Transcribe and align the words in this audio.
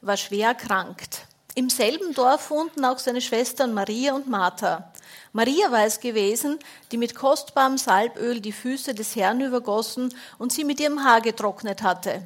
war 0.00 0.16
schwer 0.16 0.48
erkrankt. 0.48 1.26
Im 1.54 1.68
selben 1.68 2.14
Dorf 2.14 2.50
wohnten 2.50 2.84
auch 2.84 2.98
seine 2.98 3.20
Schwestern 3.20 3.74
Maria 3.74 4.14
und 4.14 4.28
Martha. 4.28 4.92
Maria 5.32 5.70
war 5.70 5.84
es 5.84 6.00
gewesen, 6.00 6.58
die 6.92 6.96
mit 6.96 7.14
kostbarem 7.14 7.76
Salböl 7.76 8.40
die 8.40 8.52
Füße 8.52 8.94
des 8.94 9.16
Herrn 9.16 9.40
übergossen 9.40 10.14
und 10.38 10.52
sie 10.52 10.64
mit 10.64 10.80
ihrem 10.80 11.04
Haar 11.04 11.20
getrocknet 11.20 11.82
hatte. 11.82 12.22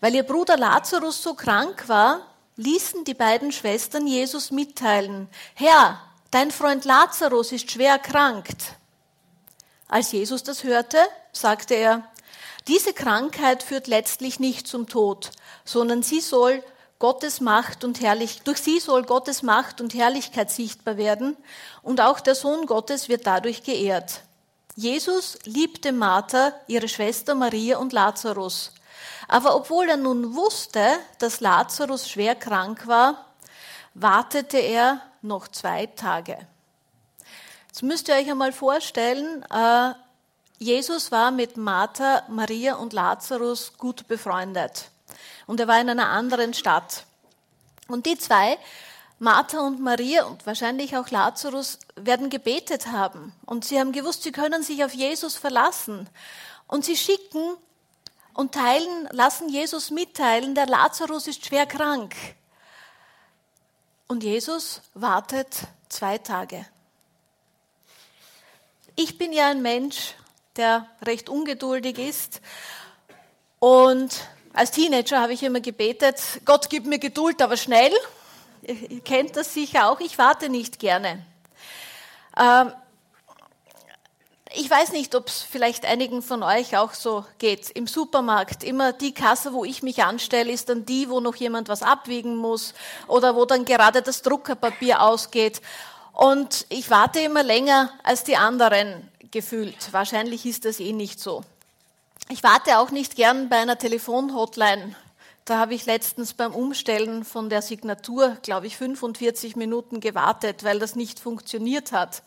Weil 0.00 0.14
ihr 0.14 0.22
Bruder 0.22 0.56
Lazarus 0.56 1.22
so 1.22 1.34
krank 1.34 1.88
war, 1.88 2.20
ließen 2.56 3.04
die 3.04 3.14
beiden 3.14 3.52
Schwestern 3.52 4.06
Jesus 4.06 4.50
mitteilen, 4.50 5.28
Herr, 5.54 6.00
dein 6.30 6.50
Freund 6.50 6.84
Lazarus 6.84 7.52
ist 7.52 7.70
schwer 7.70 7.92
erkrankt. 7.92 8.74
Als 9.88 10.12
Jesus 10.12 10.42
das 10.42 10.64
hörte, 10.64 10.98
sagte 11.32 11.74
er, 11.74 12.02
diese 12.66 12.94
Krankheit 12.94 13.62
führt 13.62 13.88
letztlich 13.88 14.40
nicht 14.40 14.66
zum 14.66 14.86
Tod, 14.86 15.30
sondern 15.64 16.02
sie 16.02 16.20
soll 16.20 16.62
Gottes 16.98 17.40
Macht 17.40 17.84
und 17.84 18.00
Herrlich, 18.00 18.42
durch 18.42 18.58
sie 18.58 18.78
soll 18.80 19.04
Gottes 19.04 19.42
Macht 19.42 19.80
und 19.80 19.94
Herrlichkeit 19.94 20.50
sichtbar 20.50 20.96
werden 20.96 21.36
und 21.82 22.00
auch 22.00 22.20
der 22.20 22.34
Sohn 22.34 22.66
Gottes 22.66 23.08
wird 23.08 23.26
dadurch 23.26 23.62
geehrt. 23.62 24.22
Jesus 24.76 25.38
liebte 25.44 25.92
Martha, 25.92 26.52
ihre 26.66 26.88
Schwester 26.88 27.34
Maria 27.34 27.78
und 27.78 27.92
Lazarus. 27.92 28.72
Aber 29.28 29.54
obwohl 29.56 29.88
er 29.88 29.96
nun 29.96 30.34
wusste, 30.34 30.84
dass 31.18 31.40
Lazarus 31.40 32.08
schwer 32.08 32.34
krank 32.34 32.86
war, 32.86 33.24
wartete 33.94 34.58
er 34.58 35.00
noch 35.22 35.48
zwei 35.48 35.86
Tage. 35.86 36.36
Jetzt 37.68 37.82
müsst 37.82 38.08
ihr 38.08 38.14
euch 38.14 38.30
einmal 38.30 38.52
vorstellen, 38.52 39.44
äh, 39.50 39.94
Jesus 40.58 41.10
war 41.10 41.30
mit 41.30 41.56
Martha, 41.56 42.22
Maria 42.28 42.76
und 42.76 42.92
Lazarus 42.92 43.72
gut 43.78 44.06
befreundet. 44.06 44.90
Und 45.46 45.60
er 45.60 45.68
war 45.68 45.80
in 45.80 45.90
einer 45.90 46.08
anderen 46.08 46.54
Stadt. 46.54 47.04
Und 47.88 48.06
die 48.06 48.18
zwei, 48.18 48.58
Martha 49.18 49.60
und 49.60 49.80
Maria 49.80 50.24
und 50.24 50.46
wahrscheinlich 50.46 50.96
auch 50.96 51.10
Lazarus, 51.10 51.78
werden 51.96 52.30
gebetet 52.30 52.88
haben. 52.88 53.32
Und 53.46 53.64
sie 53.64 53.78
haben 53.78 53.92
gewusst, 53.92 54.22
sie 54.22 54.32
können 54.32 54.62
sich 54.62 54.84
auf 54.84 54.92
Jesus 54.92 55.36
verlassen. 55.36 56.08
Und 56.66 56.84
sie 56.84 56.96
schicken 56.96 57.56
und 58.32 58.52
teilen, 58.52 59.08
lassen 59.12 59.48
Jesus 59.48 59.90
mitteilen, 59.90 60.54
der 60.54 60.66
Lazarus 60.66 61.26
ist 61.26 61.46
schwer 61.46 61.66
krank. 61.66 62.14
Und 64.08 64.22
Jesus 64.22 64.82
wartet 64.94 65.48
zwei 65.88 66.18
Tage. 66.18 66.66
Ich 68.96 69.18
bin 69.18 69.32
ja 69.32 69.48
ein 69.48 69.62
Mensch, 69.62 70.14
der 70.56 70.86
recht 71.02 71.28
ungeduldig 71.28 71.98
ist. 71.98 72.40
Und 73.58 74.28
als 74.54 74.70
Teenager 74.70 75.20
habe 75.20 75.32
ich 75.32 75.42
immer 75.42 75.60
gebetet, 75.60 76.20
Gott 76.44 76.70
gib 76.70 76.86
mir 76.86 77.00
Geduld, 77.00 77.42
aber 77.42 77.56
schnell. 77.56 77.92
Ihr 78.62 79.00
kennt 79.00 79.36
das 79.36 79.52
sicher 79.52 79.90
auch, 79.90 80.00
ich 80.00 80.16
warte 80.16 80.48
nicht 80.48 80.78
gerne. 80.78 81.26
Ähm, 82.38 82.72
ich 84.54 84.70
weiß 84.70 84.92
nicht, 84.92 85.14
ob 85.16 85.26
es 85.26 85.42
vielleicht 85.42 85.84
einigen 85.84 86.22
von 86.22 86.44
euch 86.44 86.76
auch 86.76 86.94
so 86.94 87.24
geht. 87.38 87.70
Im 87.70 87.88
Supermarkt, 87.88 88.62
immer 88.62 88.92
die 88.92 89.12
Kasse, 89.12 89.52
wo 89.52 89.64
ich 89.64 89.82
mich 89.82 90.04
anstelle, 90.04 90.52
ist 90.52 90.68
dann 90.68 90.86
die, 90.86 91.10
wo 91.10 91.18
noch 91.18 91.34
jemand 91.34 91.68
was 91.68 91.82
abwiegen 91.82 92.36
muss 92.36 92.74
oder 93.08 93.34
wo 93.34 93.46
dann 93.46 93.64
gerade 93.64 94.02
das 94.02 94.22
Druckerpapier 94.22 95.02
ausgeht. 95.02 95.60
Und 96.12 96.66
ich 96.68 96.88
warte 96.90 97.18
immer 97.18 97.42
länger 97.42 97.90
als 98.04 98.22
die 98.22 98.36
anderen 98.36 99.10
gefühlt. 99.32 99.92
Wahrscheinlich 99.92 100.46
ist 100.46 100.64
das 100.64 100.78
eh 100.78 100.92
nicht 100.92 101.18
so. 101.18 101.42
Ich 102.30 102.42
warte 102.42 102.78
auch 102.78 102.90
nicht 102.90 103.16
gern 103.16 103.50
bei 103.50 103.58
einer 103.58 103.76
Telefonhotline. 103.76 104.96
Da 105.44 105.58
habe 105.58 105.74
ich 105.74 105.84
letztens 105.84 106.32
beim 106.32 106.54
Umstellen 106.54 107.22
von 107.22 107.50
der 107.50 107.60
Signatur, 107.60 108.38
glaube 108.40 108.66
ich, 108.66 108.78
45 108.78 109.56
Minuten 109.56 110.00
gewartet, 110.00 110.64
weil 110.64 110.78
das 110.78 110.96
nicht 110.96 111.20
funktioniert 111.20 111.92
hat. 111.92 112.22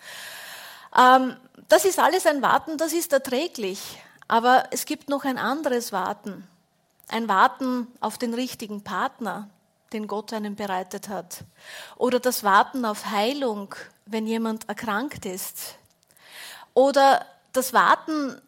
Ähm, 0.95 1.36
das 1.68 1.84
ist 1.84 1.98
alles 1.98 2.28
ein 2.28 2.44
Warten, 2.44 2.78
das 2.78 2.94
ist 2.94 3.12
erträglich. 3.12 3.80
Aber 4.28 4.66
es 4.69 4.86
gibt 4.86 5.09
noch 5.09 5.25
ein 5.25 5.40
anderes 5.40 5.91
Warten. 5.91 6.47
Ein 7.07 7.28
Warten 7.28 7.88
auf 8.00 8.19
den 8.19 8.36
richtigen 8.36 8.84
Partner, 8.84 9.50
den 9.94 10.06
Gott 10.06 10.31
einem 10.31 10.56
bereitet 10.56 11.09
hat. 11.09 11.40
Oder 11.96 12.19
das 12.19 12.44
Warten 12.44 12.86
auf 12.86 13.07
Heilung, 13.07 13.74
wenn 14.06 14.28
jemand 14.28 14.69
erkrankt 14.69 15.25
ist. 15.25 15.75
Oder 16.75 17.25
das 17.52 17.74
Warten 17.74 18.40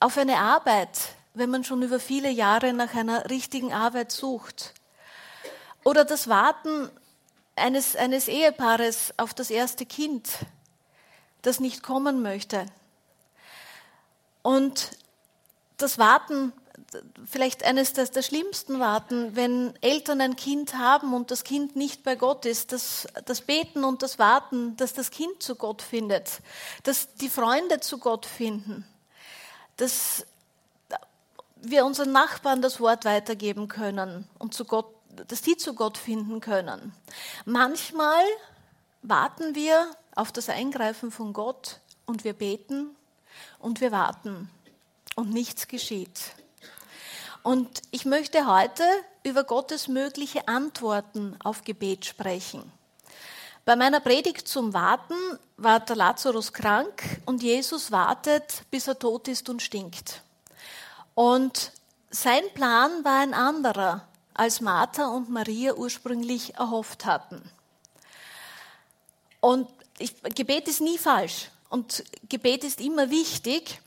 auf 0.00 0.18
eine 0.18 0.38
Arbeit, 0.38 0.98
wenn 1.34 1.50
man 1.50 1.64
schon 1.64 1.82
über 1.82 2.00
viele 2.00 2.30
Jahre 2.30 2.72
nach 2.72 2.94
einer 2.94 3.28
richtigen 3.30 3.72
Arbeit 3.72 4.12
sucht. 4.12 4.74
Oder 5.84 6.04
das 6.04 6.28
Warten 6.28 6.90
eines, 7.54 7.96
eines 7.96 8.28
Ehepaares 8.28 9.14
auf 9.16 9.34
das 9.34 9.50
erste 9.50 9.86
Kind, 9.86 10.28
das 11.42 11.60
nicht 11.60 11.82
kommen 11.82 12.22
möchte. 12.22 12.66
Und 14.42 14.90
das 15.76 15.98
Warten 15.98 16.52
vielleicht 17.26 17.64
eines 17.64 17.92
der, 17.92 18.06
der 18.06 18.22
schlimmsten 18.22 18.78
Warten, 18.78 19.34
wenn 19.34 19.74
Eltern 19.80 20.20
ein 20.20 20.36
Kind 20.36 20.74
haben 20.76 21.14
und 21.14 21.30
das 21.30 21.44
Kind 21.44 21.76
nicht 21.76 22.02
bei 22.02 22.16
Gott 22.16 22.46
ist, 22.46 22.72
das, 22.72 23.06
das 23.24 23.40
Beten 23.42 23.84
und 23.84 24.02
das 24.02 24.18
Warten, 24.18 24.76
dass 24.76 24.92
das 24.94 25.10
Kind 25.10 25.42
zu 25.42 25.56
Gott 25.56 25.82
findet, 25.82 26.40
dass 26.84 27.14
die 27.14 27.28
Freunde 27.28 27.80
zu 27.80 27.98
Gott 27.98 28.26
finden, 28.26 28.86
dass 29.76 30.26
wir 31.56 31.84
unseren 31.84 32.12
Nachbarn 32.12 32.62
das 32.62 32.80
Wort 32.80 33.04
weitergeben 33.04 33.68
können 33.68 34.28
und 34.38 34.54
zu 34.54 34.64
Gott, 34.64 34.86
dass 35.28 35.42
die 35.42 35.56
zu 35.56 35.74
Gott 35.74 35.98
finden 35.98 36.40
können. 36.40 36.92
Manchmal 37.44 38.22
warten 39.02 39.54
wir 39.54 39.90
auf 40.14 40.32
das 40.32 40.48
Eingreifen 40.48 41.10
von 41.10 41.32
Gott 41.32 41.80
und 42.06 42.24
wir 42.24 42.32
beten 42.32 42.94
und 43.58 43.80
wir 43.80 43.92
warten 43.92 44.50
und 45.14 45.30
nichts 45.32 45.68
geschieht. 45.68 46.34
Und 47.42 47.82
ich 47.90 48.04
möchte 48.04 48.46
heute 48.46 48.82
über 49.22 49.44
Gottes 49.44 49.88
mögliche 49.88 50.48
Antworten 50.48 51.36
auf 51.42 51.62
Gebet 51.62 52.04
sprechen. 52.04 52.72
Bei 53.66 53.74
meiner 53.74 53.98
Predigt 53.98 54.46
zum 54.46 54.72
Warten 54.74 55.16
war 55.56 55.80
der 55.80 55.96
Lazarus 55.96 56.52
krank 56.52 57.02
und 57.26 57.42
Jesus 57.42 57.90
wartet, 57.90 58.62
bis 58.70 58.86
er 58.86 58.96
tot 58.96 59.26
ist 59.26 59.48
und 59.48 59.60
stinkt. 59.60 60.22
Und 61.16 61.72
sein 62.08 62.44
Plan 62.54 63.02
war 63.02 63.18
ein 63.18 63.34
anderer, 63.34 64.06
als 64.34 64.60
Martha 64.60 65.08
und 65.08 65.30
Maria 65.30 65.74
ursprünglich 65.74 66.54
erhofft 66.54 67.06
hatten. 67.06 67.42
Und 69.40 69.68
ich, 69.98 70.14
Gebet 70.36 70.68
ist 70.68 70.80
nie 70.80 70.96
falsch 70.96 71.50
und 71.68 72.04
Gebet 72.28 72.62
ist 72.62 72.80
immer 72.80 73.10
wichtig. 73.10 73.80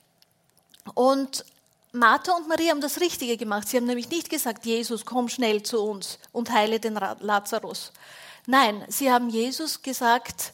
Und 0.94 1.46
Martha 1.94 2.34
und 2.34 2.50
Maria 2.50 2.72
haben 2.72 2.82
das 2.82 3.00
Richtige 3.00 3.38
gemacht. 3.38 3.70
Sie 3.70 3.78
haben 3.78 3.86
nämlich 3.86 4.10
nicht 4.10 4.30
gesagt, 4.30 4.66
Jesus, 4.66 5.06
komm 5.06 5.30
schnell 5.30 5.64
zu 5.64 5.82
uns 5.82 6.20
und 6.34 6.52
heile 6.52 6.82
den 6.82 6.96
Lazarus. 7.22 7.94
Nein, 8.52 8.84
sie 8.88 9.12
haben 9.12 9.30
Jesus 9.30 9.84
gesagt, 9.84 10.54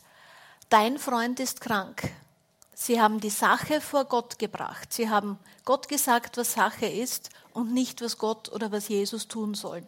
dein 0.67 0.99
Freund 0.99 1.39
ist 1.39 1.61
krank. 1.61 2.11
Sie 2.73 2.99
haben 2.99 3.21
die 3.21 3.29
Sache 3.29 3.79
vor 3.79 4.03
Gott 4.03 4.37
gebracht. 4.37 4.91
Sie 4.91 5.09
haben 5.09 5.39
Gott 5.63 5.87
gesagt, 5.87 6.35
was 6.35 6.51
Sache 6.51 6.87
ist 6.87 7.29
und 7.53 7.73
nicht, 7.73 8.01
was 8.01 8.17
Gott 8.17 8.51
oder 8.51 8.69
was 8.73 8.89
Jesus 8.89 9.29
tun 9.29 9.53
soll. 9.53 9.81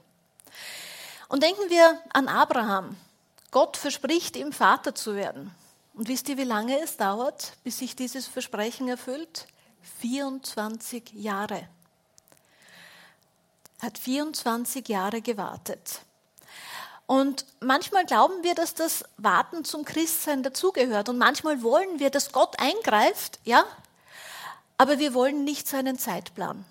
Und 1.28 1.44
denken 1.44 1.70
wir 1.70 2.02
an 2.14 2.30
Abraham. 2.30 2.96
Gott 3.52 3.76
verspricht 3.76 4.38
ihm 4.38 4.54
Vater 4.54 4.96
zu 4.96 5.14
werden. 5.14 5.54
Und 5.94 6.08
wisst 6.08 6.30
ihr, 6.30 6.38
wie 6.38 6.46
lange 6.46 6.80
es 6.80 6.96
dauert, 6.96 7.58
bis 7.66 7.80
sich 7.80 7.94
dieses 7.94 8.26
Versprechen 8.26 8.88
erfüllt? 8.88 9.48
24 10.00 11.12
Jahre. 11.12 11.68
Hat 13.82 13.98
24 13.98 14.88
Jahre 14.88 15.22
gewartet. 15.22 16.07
Und 17.08 17.46
manchmal 17.60 18.06
glauben 18.06 18.44
wir, 18.44 18.54
dass 18.54 18.76
das 18.76 19.06
Warten 19.18 19.66
zum 19.66 19.86
Christsein 19.86 20.44
dazugehört. 20.44 21.10
Und 21.10 21.18
manchmal 21.18 21.64
wollen 21.64 22.00
wir, 22.00 22.10
dass 22.10 22.32
Gott 22.32 22.60
eingreift, 22.60 23.40
ja? 23.44 23.66
Aber 24.78 25.00
wir 25.00 25.14
wollen 25.14 25.44
nicht 25.44 25.68
seinen 25.68 25.98
Zeitplan. 25.98 26.64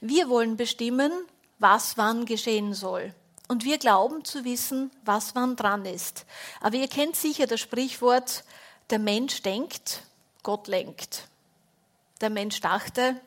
Wir 0.00 0.28
wollen 0.28 0.56
bestimmen, 0.56 1.12
was 1.58 1.96
wann 1.96 2.24
geschehen 2.26 2.74
soll. 2.74 3.14
Und 3.46 3.64
wir 3.64 3.78
glauben 3.78 4.24
zu 4.24 4.44
wissen, 4.44 4.90
was 5.04 5.34
wann 5.36 5.54
dran 5.54 5.84
ist. 5.84 6.24
Aber 6.60 6.76
ihr 6.76 6.88
kennt 6.88 7.14
sicher 7.14 7.46
das 7.46 7.60
Sprichwort, 7.60 8.42
der 8.90 8.98
Mensch 8.98 9.42
denkt, 9.42 10.00
Gott 10.42 10.66
lenkt 10.66 11.28
der 12.24 12.30
Mensch 12.30 12.60
dachte 12.60 13.20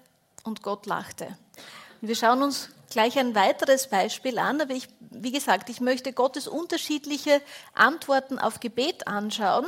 und 0.43 0.63
Gott 0.63 0.87
lachte. 0.87 1.37
Und 2.01 2.07
wir 2.07 2.15
schauen 2.15 2.41
uns 2.41 2.69
gleich 2.89 3.17
ein 3.19 3.35
weiteres 3.35 3.87
Beispiel 3.87 4.39
an, 4.39 4.61
aber 4.61 4.73
ich, 4.73 4.87
wie 4.99 5.31
gesagt, 5.31 5.69
ich 5.69 5.81
möchte 5.81 6.13
Gottes 6.13 6.47
unterschiedliche 6.47 7.41
Antworten 7.73 8.39
auf 8.39 8.59
Gebet 8.59 9.07
anschauen. 9.07 9.65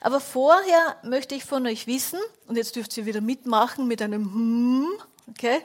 Aber 0.00 0.20
vorher 0.20 0.96
möchte 1.02 1.34
ich 1.34 1.44
von 1.44 1.66
euch 1.66 1.86
wissen, 1.86 2.18
und 2.46 2.56
jetzt 2.56 2.76
dürft 2.76 2.96
ihr 2.96 3.06
wieder 3.06 3.20
mitmachen 3.20 3.86
mit 3.86 4.00
einem 4.02 4.24
Hm, 4.32 4.88
okay? 5.28 5.60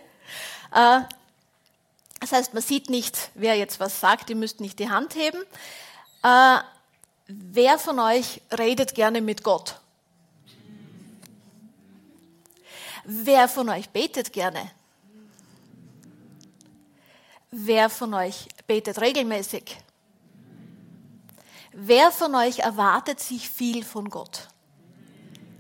Äh, 0.74 1.01
Das 2.22 2.34
heißt, 2.34 2.54
man 2.54 2.62
sieht 2.62 2.90
nicht, 2.90 3.31
wer 3.34 3.56
jetzt 3.56 3.80
was 3.80 4.01
sagt, 4.01 4.30
ihr 4.30 4.36
müsst 4.36 4.60
nicht 4.60 4.78
die 4.80 4.90
Hand 4.90 5.16
heben. 5.16 5.42
Äh, 6.22 6.57
wer 7.28 7.80
von 7.80 7.98
euch 8.00 8.42
redet 8.57 8.94
gerne 8.94 9.22
mit 9.22 9.42
Gott? 9.44 9.80
Wer 13.06 13.48
von 13.48 13.69
euch 13.69 13.90
betet 13.90 14.34
gerne? 14.34 14.69
Wer 17.51 17.90
von 17.90 18.13
euch 18.13 18.48
betet 18.68 19.01
regelmäßig? 19.01 19.78
Wer 21.72 22.12
von 22.12 22.36
euch 22.36 22.60
erwartet 22.60 23.19
sich 23.19 23.50
viel 23.50 23.84
von 23.84 24.10
Gott? 24.10 24.50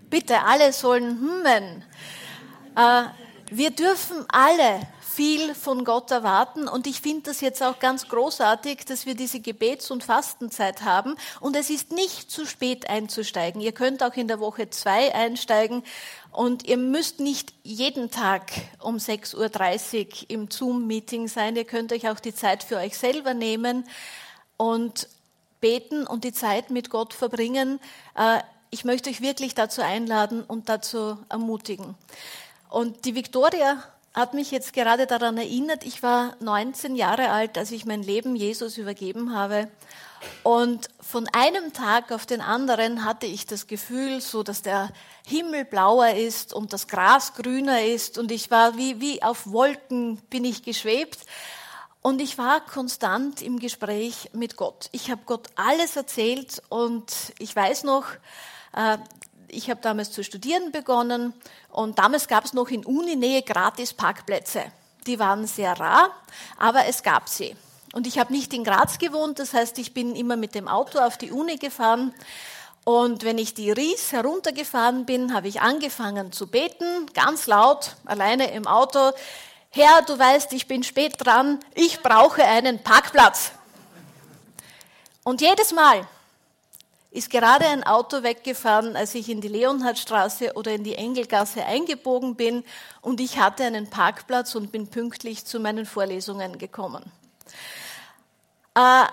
Bitte, 0.09 0.39
alle 0.43 0.71
sollen 0.71 1.19
hummen. 1.19 1.83
Äh, 2.75 3.05
wir 3.51 3.71
dürfen 3.71 4.23
alle 4.27 4.81
viel 5.19 5.53
von 5.53 5.83
Gott 5.83 6.11
erwarten 6.11 6.69
und 6.69 6.87
ich 6.87 7.01
finde 7.01 7.23
das 7.23 7.41
jetzt 7.41 7.61
auch 7.61 7.79
ganz 7.79 8.07
großartig, 8.07 8.85
dass 8.85 9.05
wir 9.05 9.15
diese 9.15 9.41
Gebets- 9.41 9.91
und 9.91 10.01
Fastenzeit 10.01 10.83
haben 10.83 11.17
und 11.41 11.57
es 11.57 11.69
ist 11.69 11.91
nicht 11.91 12.31
zu 12.31 12.45
spät 12.45 12.89
einzusteigen. 12.89 13.59
Ihr 13.59 13.73
könnt 13.73 14.01
auch 14.01 14.13
in 14.13 14.29
der 14.29 14.39
Woche 14.39 14.69
zwei 14.69 15.13
einsteigen 15.13 15.83
und 16.31 16.65
ihr 16.65 16.77
müsst 16.77 17.19
nicht 17.19 17.53
jeden 17.63 18.11
Tag 18.11 18.49
um 18.81 18.95
6.30 18.95 20.05
Uhr 20.05 20.29
im 20.29 20.49
Zoom-Meeting 20.49 21.27
sein. 21.27 21.57
Ihr 21.57 21.65
könnt 21.65 21.91
euch 21.91 22.07
auch 22.09 22.21
die 22.21 22.33
Zeit 22.33 22.63
für 22.63 22.77
euch 22.77 22.97
selber 22.97 23.33
nehmen 23.33 23.83
und 24.55 25.09
beten 25.59 26.07
und 26.07 26.23
die 26.23 26.31
Zeit 26.31 26.69
mit 26.69 26.89
Gott 26.89 27.13
verbringen. 27.13 27.81
Äh, 28.15 28.39
ich 28.69 28.85
möchte 28.85 29.09
euch 29.09 29.19
wirklich 29.19 29.53
dazu 29.53 29.81
einladen 29.81 30.45
und 30.45 30.69
dazu 30.69 31.17
ermutigen. 31.27 31.95
Und 32.69 33.03
die 33.03 33.15
Victoria 33.15 33.83
hat 34.13 34.33
mich 34.33 34.51
jetzt 34.51 34.73
gerade 34.73 35.07
daran 35.07 35.37
erinnert, 35.37 35.85
ich 35.85 36.03
war 36.03 36.35
19 36.39 36.95
Jahre 36.95 37.29
alt, 37.29 37.57
als 37.57 37.71
ich 37.71 37.85
mein 37.85 38.03
Leben 38.03 38.35
Jesus 38.35 38.77
übergeben 38.77 39.35
habe. 39.35 39.69
Und 40.43 40.89
von 40.99 41.27
einem 41.31 41.73
Tag 41.73 42.11
auf 42.11 42.25
den 42.25 42.41
anderen 42.41 43.05
hatte 43.05 43.25
ich 43.25 43.45
das 43.45 43.67
Gefühl, 43.67 44.19
so 44.19 44.43
dass 44.43 44.61
der 44.61 44.89
Himmel 45.25 45.63
blauer 45.63 46.09
ist 46.09 46.53
und 46.53 46.73
das 46.73 46.87
Gras 46.87 47.33
grüner 47.35 47.83
ist 47.83 48.17
und 48.17 48.31
ich 48.31 48.51
war 48.51 48.77
wie, 48.77 48.99
wie 48.99 49.23
auf 49.23 49.51
Wolken 49.51 50.17
bin 50.29 50.43
ich 50.43 50.63
geschwebt. 50.63 51.19
Und 52.01 52.21
ich 52.21 52.37
war 52.37 52.61
konstant 52.61 53.41
im 53.41 53.59
Gespräch 53.59 54.29
mit 54.33 54.55
Gott. 54.55 54.87
Ich 54.93 55.11
habe 55.11 55.21
Gott 55.25 55.47
alles 55.55 55.97
erzählt 55.97 56.61
und 56.69 57.11
ich 57.39 57.53
weiß 57.53 57.83
noch, 57.83 58.05
äh, 58.73 58.97
ich 59.51 59.69
habe 59.69 59.81
damals 59.81 60.11
zu 60.11 60.23
studieren 60.23 60.71
begonnen 60.71 61.33
und 61.69 61.99
damals 61.99 62.27
gab 62.27 62.45
es 62.45 62.53
noch 62.53 62.69
in 62.69 62.85
Uninähe 62.85 63.41
gratis 63.41 63.93
Parkplätze. 63.93 64.63
Die 65.07 65.19
waren 65.19 65.47
sehr 65.47 65.79
rar, 65.79 66.11
aber 66.57 66.85
es 66.85 67.03
gab 67.03 67.29
sie. 67.29 67.55
Und 67.93 68.05
ich 68.05 68.19
habe 68.19 68.31
nicht 68.31 68.53
in 68.53 68.63
Graz 68.63 68.99
gewohnt, 68.99 69.39
das 69.39 69.53
heißt, 69.53 69.79
ich 69.79 69.93
bin 69.93 70.15
immer 70.15 70.37
mit 70.37 70.53
dem 70.53 70.67
Auto 70.67 70.99
auf 70.99 71.17
die 71.17 71.31
Uni 71.31 71.57
gefahren. 71.57 72.13
Und 72.83 73.23
wenn 73.23 73.37
ich 73.37 73.53
die 73.53 73.71
Ries 73.71 74.11
heruntergefahren 74.11 75.05
bin, 75.05 75.33
habe 75.33 75.47
ich 75.47 75.61
angefangen 75.61 76.31
zu 76.31 76.47
beten, 76.47 77.07
ganz 77.13 77.47
laut, 77.47 77.95
alleine 78.05 78.51
im 78.51 78.67
Auto. 78.67 79.11
Herr, 79.71 80.01
du 80.03 80.17
weißt, 80.17 80.53
ich 80.53 80.67
bin 80.67 80.83
spät 80.83 81.15
dran, 81.17 81.59
ich 81.75 82.01
brauche 82.01 82.43
einen 82.43 82.81
Parkplatz. 82.81 83.51
Und 85.23 85.41
jedes 85.41 85.71
Mal, 85.71 86.07
ist 87.11 87.29
gerade 87.29 87.65
ein 87.65 87.83
Auto 87.83 88.21
weggefahren, 88.21 88.95
als 88.95 89.15
ich 89.15 89.29
in 89.29 89.41
die 89.41 89.47
Leonhardstraße 89.47 90.53
oder 90.53 90.71
in 90.71 90.83
die 90.83 90.95
Engelgasse 90.95 91.65
eingebogen 91.65 92.35
bin 92.35 92.63
und 93.01 93.19
ich 93.19 93.39
hatte 93.39 93.63
einen 93.63 93.89
Parkplatz 93.89 94.53
und 94.55 94.71
bin 94.71 94.87
pünktlich 94.87 95.45
zu 95.45 95.59
meinen 95.59 95.85
Vorlesungen 95.85 96.59
gekommen. 96.59 97.11
Äh, 98.75 99.05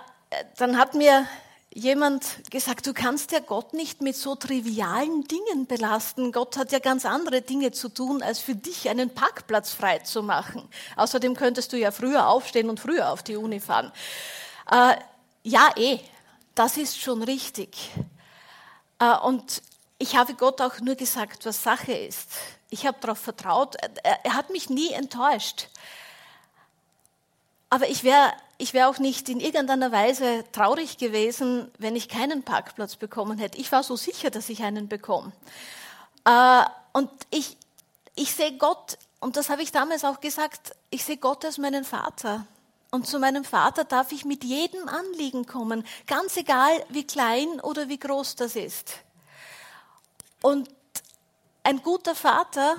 dann 0.58 0.76
hat 0.76 0.94
mir 0.94 1.26
jemand 1.72 2.50
gesagt, 2.50 2.86
du 2.86 2.94
kannst 2.94 3.32
ja 3.32 3.40
Gott 3.40 3.74
nicht 3.74 4.00
mit 4.00 4.16
so 4.16 4.34
trivialen 4.34 5.24
Dingen 5.24 5.66
belasten. 5.66 6.32
Gott 6.32 6.56
hat 6.56 6.72
ja 6.72 6.78
ganz 6.78 7.04
andere 7.04 7.42
Dinge 7.42 7.70
zu 7.70 7.88
tun, 7.90 8.22
als 8.22 8.38
für 8.38 8.54
dich 8.54 8.88
einen 8.88 9.10
Parkplatz 9.10 9.72
frei 9.72 9.98
zu 9.98 10.22
machen. 10.22 10.66
Außerdem 10.96 11.34
könntest 11.34 11.72
du 11.72 11.78
ja 11.78 11.90
früher 11.90 12.28
aufstehen 12.28 12.70
und 12.70 12.80
früher 12.80 13.10
auf 13.10 13.22
die 13.22 13.36
Uni 13.36 13.60
fahren. 13.60 13.92
Äh, 14.70 14.96
ja, 15.42 15.70
eh, 15.76 16.00
das 16.56 16.76
ist 16.76 17.00
schon 17.00 17.22
richtig. 17.22 17.92
Äh, 18.98 19.16
und 19.18 19.62
ich 19.98 20.16
habe 20.16 20.34
Gott 20.34 20.60
auch 20.60 20.80
nur 20.80 20.96
gesagt, 20.96 21.46
was 21.46 21.62
Sache 21.62 21.92
ist. 21.92 22.30
Ich 22.68 22.86
habe 22.86 22.98
darauf 23.00 23.18
vertraut. 23.18 23.76
Er 24.02 24.34
hat 24.34 24.50
mich 24.50 24.68
nie 24.68 24.92
enttäuscht. 24.92 25.68
Aber 27.70 27.88
ich 27.88 28.02
wäre 28.02 28.32
ich 28.58 28.72
wär 28.72 28.88
auch 28.88 28.98
nicht 28.98 29.28
in 29.28 29.40
irgendeiner 29.40 29.92
Weise 29.92 30.44
traurig 30.52 30.96
gewesen, 30.96 31.70
wenn 31.78 31.94
ich 31.94 32.08
keinen 32.08 32.42
Parkplatz 32.42 32.96
bekommen 32.96 33.38
hätte. 33.38 33.58
Ich 33.58 33.70
war 33.70 33.82
so 33.82 33.96
sicher, 33.96 34.30
dass 34.30 34.48
ich 34.48 34.62
einen 34.62 34.88
bekomme. 34.88 35.32
Äh, 36.24 36.62
und 36.92 37.10
ich, 37.30 37.56
ich 38.14 38.34
sehe 38.34 38.56
Gott, 38.56 38.98
und 39.20 39.36
das 39.36 39.50
habe 39.50 39.62
ich 39.62 39.72
damals 39.72 40.04
auch 40.04 40.20
gesagt, 40.20 40.74
ich 40.90 41.04
sehe 41.04 41.18
Gott 41.18 41.44
als 41.44 41.58
meinen 41.58 41.84
Vater. 41.84 42.46
Und 42.90 43.06
zu 43.06 43.18
meinem 43.18 43.44
Vater 43.44 43.84
darf 43.84 44.12
ich 44.12 44.24
mit 44.24 44.44
jedem 44.44 44.88
Anliegen 44.88 45.46
kommen, 45.46 45.84
ganz 46.06 46.36
egal, 46.36 46.84
wie 46.88 47.06
klein 47.06 47.60
oder 47.60 47.88
wie 47.88 47.98
groß 47.98 48.36
das 48.36 48.56
ist. 48.56 48.94
Und 50.40 50.68
ein 51.62 51.82
guter 51.82 52.14
Vater 52.14 52.76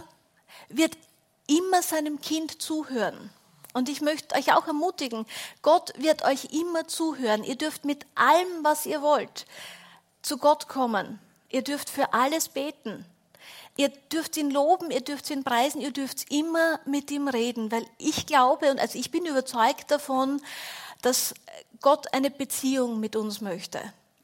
wird 0.70 0.98
immer 1.48 1.82
seinem 1.82 2.22
Kind 2.22 2.62
zuhören. 2.62 3.30
Und 3.74 3.90
ich 3.90 4.02
möchte 4.02 4.36
euch 4.36 4.54
auch 4.54 4.66
ermutigen, 4.66 5.26
Gott 5.62 5.94
wird 5.98 6.24
euch 6.24 6.46
immer 6.46 6.88
zuhören. 6.88 7.44
Ihr 7.44 7.58
dürft 7.58 7.86
mit 7.86 8.06
allem, 8.16 8.64
was 8.64 8.86
ihr 8.86 9.02
wollt, 9.02 9.46
zu 10.22 10.38
Gott 10.38 10.68
kommen. 10.68 11.20
Ihr 11.50 11.64
dürft 11.64 11.90
für 11.90 12.14
alles 12.14 12.50
beten. 12.50 13.06
Ihr 13.78 13.90
dürft 13.90 14.38
ihn 14.38 14.50
loben, 14.50 14.90
ihr 14.90 15.02
dürft 15.02 15.30
ihn 15.30 15.44
preisen, 15.44 15.82
ihr 15.82 15.92
dürft 15.92 16.32
immer 16.32 16.80
mit 16.86 17.12
ihm 17.12 17.28
reden, 17.28 17.72
weil 17.72 17.86
ich 18.00 18.26
glaube 18.26 18.72
und 18.72 18.80
also 18.80 18.98
ich 18.98 19.12
bin 19.12 19.26
überzeugt 19.26 19.92
davon, 19.92 20.42
dass 21.02 21.36
Gott 21.82 22.14
eine 22.14 22.32
Beziehung 22.32 23.00
mit 23.00 23.16
uns 23.16 23.40
möchte 23.40 23.80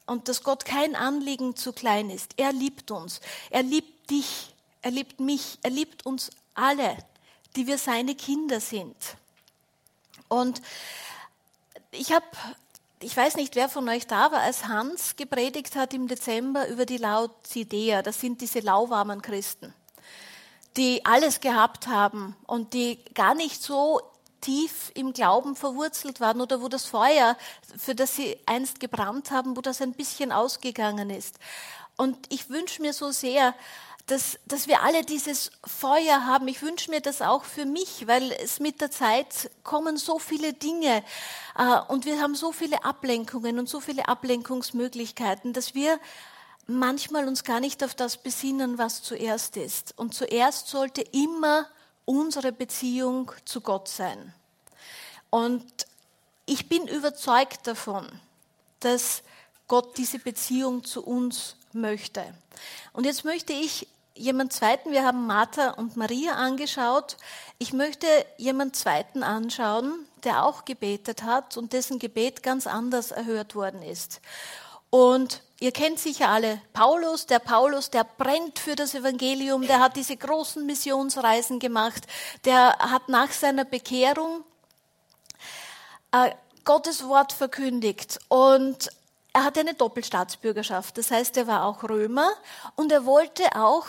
und 0.06 0.28
dass 0.28 0.42
Gott 0.42 0.64
kein 0.64 0.96
Anliegen 0.96 1.56
zu 1.56 1.72
klein 1.72 2.10
ist. 2.10 2.32
Er 2.36 2.52
liebt 2.52 2.90
uns, 2.90 3.20
er 3.50 3.62
liebt 3.62 4.10
dich, 4.10 4.54
er 4.82 4.90
liebt 4.90 5.20
mich, 5.20 5.58
er 5.62 5.70
liebt 5.70 6.04
uns 6.04 6.30
alle, 6.54 6.96
die 7.56 7.66
wir 7.66 7.78
seine 7.78 8.14
Kinder 8.14 8.60
sind. 8.60 8.96
Und 10.28 10.60
ich 11.92 12.12
habe 12.12 12.26
ich 13.04 13.16
weiß 13.16 13.36
nicht, 13.36 13.54
wer 13.54 13.68
von 13.68 13.88
euch 13.88 14.06
da 14.06 14.32
war, 14.32 14.40
als 14.40 14.66
Hans 14.66 15.16
gepredigt 15.16 15.76
hat 15.76 15.92
im 15.92 16.08
Dezember 16.08 16.68
über 16.68 16.86
die 16.86 16.96
Laodicea. 16.96 18.02
Das 18.02 18.20
sind 18.20 18.40
diese 18.40 18.60
lauwarmen 18.60 19.20
Christen, 19.20 19.74
die 20.76 21.04
alles 21.04 21.40
gehabt 21.40 21.86
haben 21.86 22.34
und 22.46 22.72
die 22.72 22.98
gar 23.14 23.34
nicht 23.34 23.62
so 23.62 24.00
tief 24.40 24.90
im 24.94 25.12
Glauben 25.12 25.54
verwurzelt 25.54 26.20
waren 26.20 26.40
oder 26.40 26.62
wo 26.62 26.68
das 26.68 26.86
Feuer, 26.86 27.36
für 27.78 27.94
das 27.94 28.16
sie 28.16 28.38
einst 28.46 28.80
gebrannt 28.80 29.30
haben, 29.30 29.56
wo 29.56 29.60
das 29.60 29.82
ein 29.82 29.92
bisschen 29.92 30.32
ausgegangen 30.32 31.10
ist. 31.10 31.38
Und 31.96 32.16
ich 32.32 32.48
wünsche 32.48 32.80
mir 32.80 32.92
so 32.92 33.10
sehr, 33.10 33.54
dass, 34.06 34.38
dass 34.46 34.68
wir 34.68 34.82
alle 34.82 35.02
dieses 35.02 35.50
Feuer 35.64 36.26
haben. 36.26 36.46
Ich 36.48 36.60
wünsche 36.60 36.90
mir 36.90 37.00
das 37.00 37.22
auch 37.22 37.44
für 37.44 37.64
mich, 37.64 38.06
weil 38.06 38.32
es 38.32 38.60
mit 38.60 38.80
der 38.80 38.90
Zeit 38.90 39.50
kommen 39.62 39.96
so 39.96 40.18
viele 40.18 40.52
Dinge 40.52 41.02
äh, 41.56 41.80
und 41.88 42.04
wir 42.04 42.20
haben 42.20 42.34
so 42.34 42.52
viele 42.52 42.84
Ablenkungen 42.84 43.58
und 43.58 43.68
so 43.68 43.80
viele 43.80 44.06
Ablenkungsmöglichkeiten, 44.06 45.54
dass 45.54 45.74
wir 45.74 45.98
manchmal 46.66 47.26
uns 47.28 47.44
gar 47.44 47.60
nicht 47.60 47.82
auf 47.82 47.94
das 47.94 48.18
besinnen, 48.18 48.78
was 48.78 49.02
zuerst 49.02 49.56
ist. 49.56 49.98
Und 49.98 50.14
zuerst 50.14 50.68
sollte 50.68 51.02
immer 51.02 51.66
unsere 52.04 52.52
Beziehung 52.52 53.32
zu 53.44 53.60
Gott 53.62 53.88
sein. 53.88 54.34
Und 55.30 55.64
ich 56.46 56.68
bin 56.68 56.86
überzeugt 56.86 57.66
davon, 57.66 58.08
dass 58.80 59.22
Gott 59.66 59.96
diese 59.96 60.18
Beziehung 60.18 60.84
zu 60.84 61.02
uns 61.02 61.56
möchte. 61.72 62.22
Und 62.92 63.04
jetzt 63.04 63.24
möchte 63.24 63.52
ich 63.54 63.88
jemand 64.16 64.52
zweiten, 64.52 64.92
wir 64.92 65.04
haben 65.04 65.26
Martha 65.26 65.70
und 65.70 65.96
Maria 65.96 66.34
angeschaut. 66.34 67.16
Ich 67.58 67.72
möchte 67.72 68.06
jemand 68.36 68.76
zweiten 68.76 69.22
anschauen, 69.22 70.06
der 70.22 70.44
auch 70.44 70.64
gebetet 70.64 71.22
hat 71.22 71.56
und 71.56 71.72
dessen 71.72 71.98
Gebet 71.98 72.42
ganz 72.42 72.66
anders 72.66 73.10
erhört 73.10 73.54
worden 73.54 73.82
ist. 73.82 74.20
Und 74.90 75.42
ihr 75.58 75.72
kennt 75.72 75.98
sicher 75.98 76.28
alle 76.28 76.60
Paulus, 76.72 77.26
der 77.26 77.40
Paulus, 77.40 77.90
der 77.90 78.04
brennt 78.04 78.60
für 78.60 78.76
das 78.76 78.94
Evangelium, 78.94 79.62
der 79.66 79.80
hat 79.80 79.96
diese 79.96 80.16
großen 80.16 80.64
Missionsreisen 80.64 81.58
gemacht, 81.58 82.06
der 82.44 82.78
hat 82.78 83.08
nach 83.08 83.32
seiner 83.32 83.64
Bekehrung 83.64 84.44
äh, 86.12 86.30
Gottes 86.64 87.06
Wort 87.08 87.32
verkündigt 87.32 88.20
und 88.28 88.88
er 89.34 89.44
hatte 89.44 89.60
eine 89.60 89.74
Doppelstaatsbürgerschaft. 89.74 90.96
Das 90.96 91.10
heißt, 91.10 91.36
er 91.36 91.48
war 91.48 91.64
auch 91.66 91.82
Römer 91.82 92.30
und 92.76 92.92
er 92.92 93.04
wollte 93.04 93.42
auch 93.56 93.86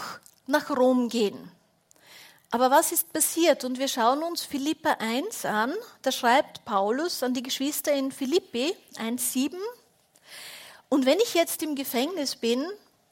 nach 0.48 0.72
Rom 0.72 1.08
gehen. 1.08 1.52
Aber 2.50 2.72
was 2.72 2.92
ist 2.92 3.14
passiert? 3.14 3.64
Und 3.64 3.78
wir 3.78 3.88
schauen 3.88 4.24
uns 4.24 4.44
Philippa 4.44 4.94
1 5.00 5.46
an. 5.46 5.74
Da 6.02 6.12
schreibt 6.12 6.66
Paulus 6.66 7.22
an 7.22 7.36
die 7.36 7.44
Geschwister 7.44 7.94
in 7.94 8.12
Philippi 8.12 8.76
1,7. 8.96 9.56
Und 10.90 11.06
wenn 11.06 11.20
ich 11.20 11.36
jetzt 11.36 11.62
im 11.62 11.76
Gefängnis 11.76 12.36
bin 12.36 12.66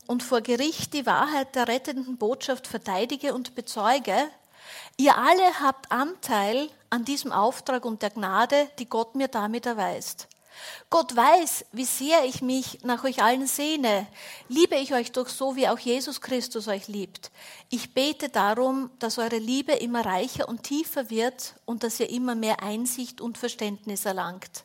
und 0.08 0.24
vor 0.24 0.42
Gericht 0.42 0.94
die 0.94 1.06
Wahrheit 1.06 1.56
der 1.56 1.68
rettenden 1.68 2.18
Botschaft 2.18 2.66
verteidige 2.66 3.36
und 3.36 3.54
bezeuge, 3.54 4.16
ihr 4.98 5.18
alle 5.18 5.60
habt 5.60 5.92
Anteil 5.92 6.70
an 6.90 7.06
diesem 7.06 7.32
Auftrag 7.32 7.86
und 7.86 8.02
der 8.02 8.10
Gnade, 8.10 8.70
die 8.80 8.90
Gott 8.90 9.13
mir 9.13 9.28
damit 9.28 9.68
erweist. 9.68 10.28
Gott 10.89 11.15
weiß, 11.15 11.65
wie 11.72 11.86
sehr 11.86 12.25
ich 12.25 12.41
mich 12.41 12.79
nach 12.84 13.03
euch 13.03 13.22
allen 13.22 13.48
sehne. 13.48 14.08
Liebe 14.48 14.75
ich 14.75 14.93
euch 14.93 15.12
doch 15.12 15.27
so, 15.27 15.55
wie 15.55 15.67
auch 15.67 15.79
Jesus 15.79 16.22
Christus 16.22 16.67
euch 16.67 16.88
liebt. 16.88 17.32
Ich 17.70 17.93
bete 17.93 18.29
darum, 18.29 18.89
dass 19.00 19.17
eure 19.17 19.38
Liebe 19.38 19.74
immer 19.74 20.05
reicher 20.05 20.48
und 20.48 20.63
tiefer 20.63 21.10
wird 21.10 21.55
und 21.65 21.84
dass 21.84 22.00
ihr 22.00 22.10
immer 22.10 22.36
mehr 22.36 22.62
Einsicht 22.62 23.22
und 23.22 23.38
Verständnis 23.38 24.05
erlangt. 24.05 24.63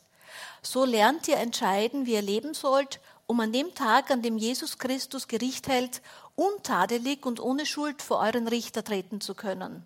So 0.62 0.84
lernt 0.84 1.28
ihr 1.28 1.36
entscheiden, 1.36 2.06
wie 2.06 2.14
ihr 2.14 2.22
leben 2.22 2.54
sollt, 2.54 3.00
um 3.28 3.38
an 3.40 3.52
dem 3.52 3.74
Tag, 3.74 4.10
an 4.10 4.22
dem 4.22 4.38
Jesus 4.38 4.78
Christus 4.78 5.28
Gericht 5.28 5.68
hält, 5.68 6.00
untadelig 6.34 7.26
und 7.26 7.40
ohne 7.40 7.66
Schuld 7.66 8.00
vor 8.00 8.20
euren 8.20 8.48
Richter 8.48 8.82
treten 8.82 9.20
zu 9.20 9.34
können. 9.34 9.84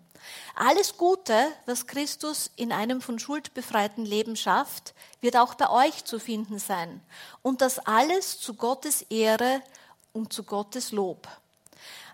Alles 0.55 0.97
Gute, 0.97 1.35
was 1.65 1.85
Christus 1.85 2.51
in 2.55 2.71
einem 2.71 3.01
von 3.01 3.19
Schuld 3.19 3.53
befreiten 3.53 4.05
Leben 4.05 4.37
schafft, 4.37 4.93
wird 5.19 5.35
auch 5.35 5.55
bei 5.55 5.69
euch 5.69 6.05
zu 6.05 6.19
finden 6.19 6.57
sein. 6.57 7.01
Und 7.41 7.61
das 7.61 7.79
alles 7.79 8.39
zu 8.39 8.53
Gottes 8.53 9.01
Ehre 9.09 9.61
und 10.13 10.31
zu 10.31 10.43
Gottes 10.43 10.93
Lob. 10.93 11.27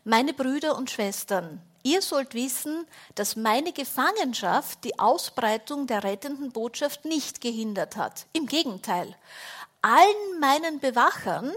Meine 0.03 0.33
Brüder 0.33 0.75
und 0.77 0.89
Schwestern, 0.89 1.61
ihr 1.83 2.01
sollt 2.01 2.33
wissen, 2.33 2.87
dass 3.13 3.35
meine 3.35 3.71
Gefangenschaft 3.71 4.83
die 4.83 4.97
Ausbreitung 4.97 5.85
der 5.85 6.03
rettenden 6.03 6.51
Botschaft 6.51 7.05
nicht 7.05 7.39
gehindert 7.39 7.97
hat. 7.97 8.25
Im 8.33 8.47
Gegenteil, 8.47 9.15
allen 9.81 10.39
meinen 10.39 10.79
Bewachern, 10.79 11.53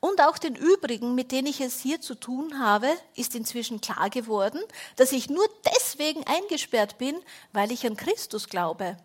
und 0.00 0.20
auch 0.20 0.38
den 0.38 0.54
übrigen, 0.54 1.14
mit 1.14 1.32
denen 1.32 1.48
ich 1.48 1.60
es 1.60 1.80
hier 1.80 2.00
zu 2.00 2.14
tun 2.14 2.60
habe, 2.60 2.88
ist 3.16 3.34
inzwischen 3.34 3.80
klar 3.80 4.10
geworden, 4.10 4.60
dass 4.96 5.12
ich 5.12 5.28
nur 5.28 5.46
deswegen 5.74 6.24
eingesperrt 6.24 6.98
bin, 6.98 7.16
weil 7.52 7.72
ich 7.72 7.84
an 7.84 7.96
Christus 7.96 8.48
glaube. 8.48 8.96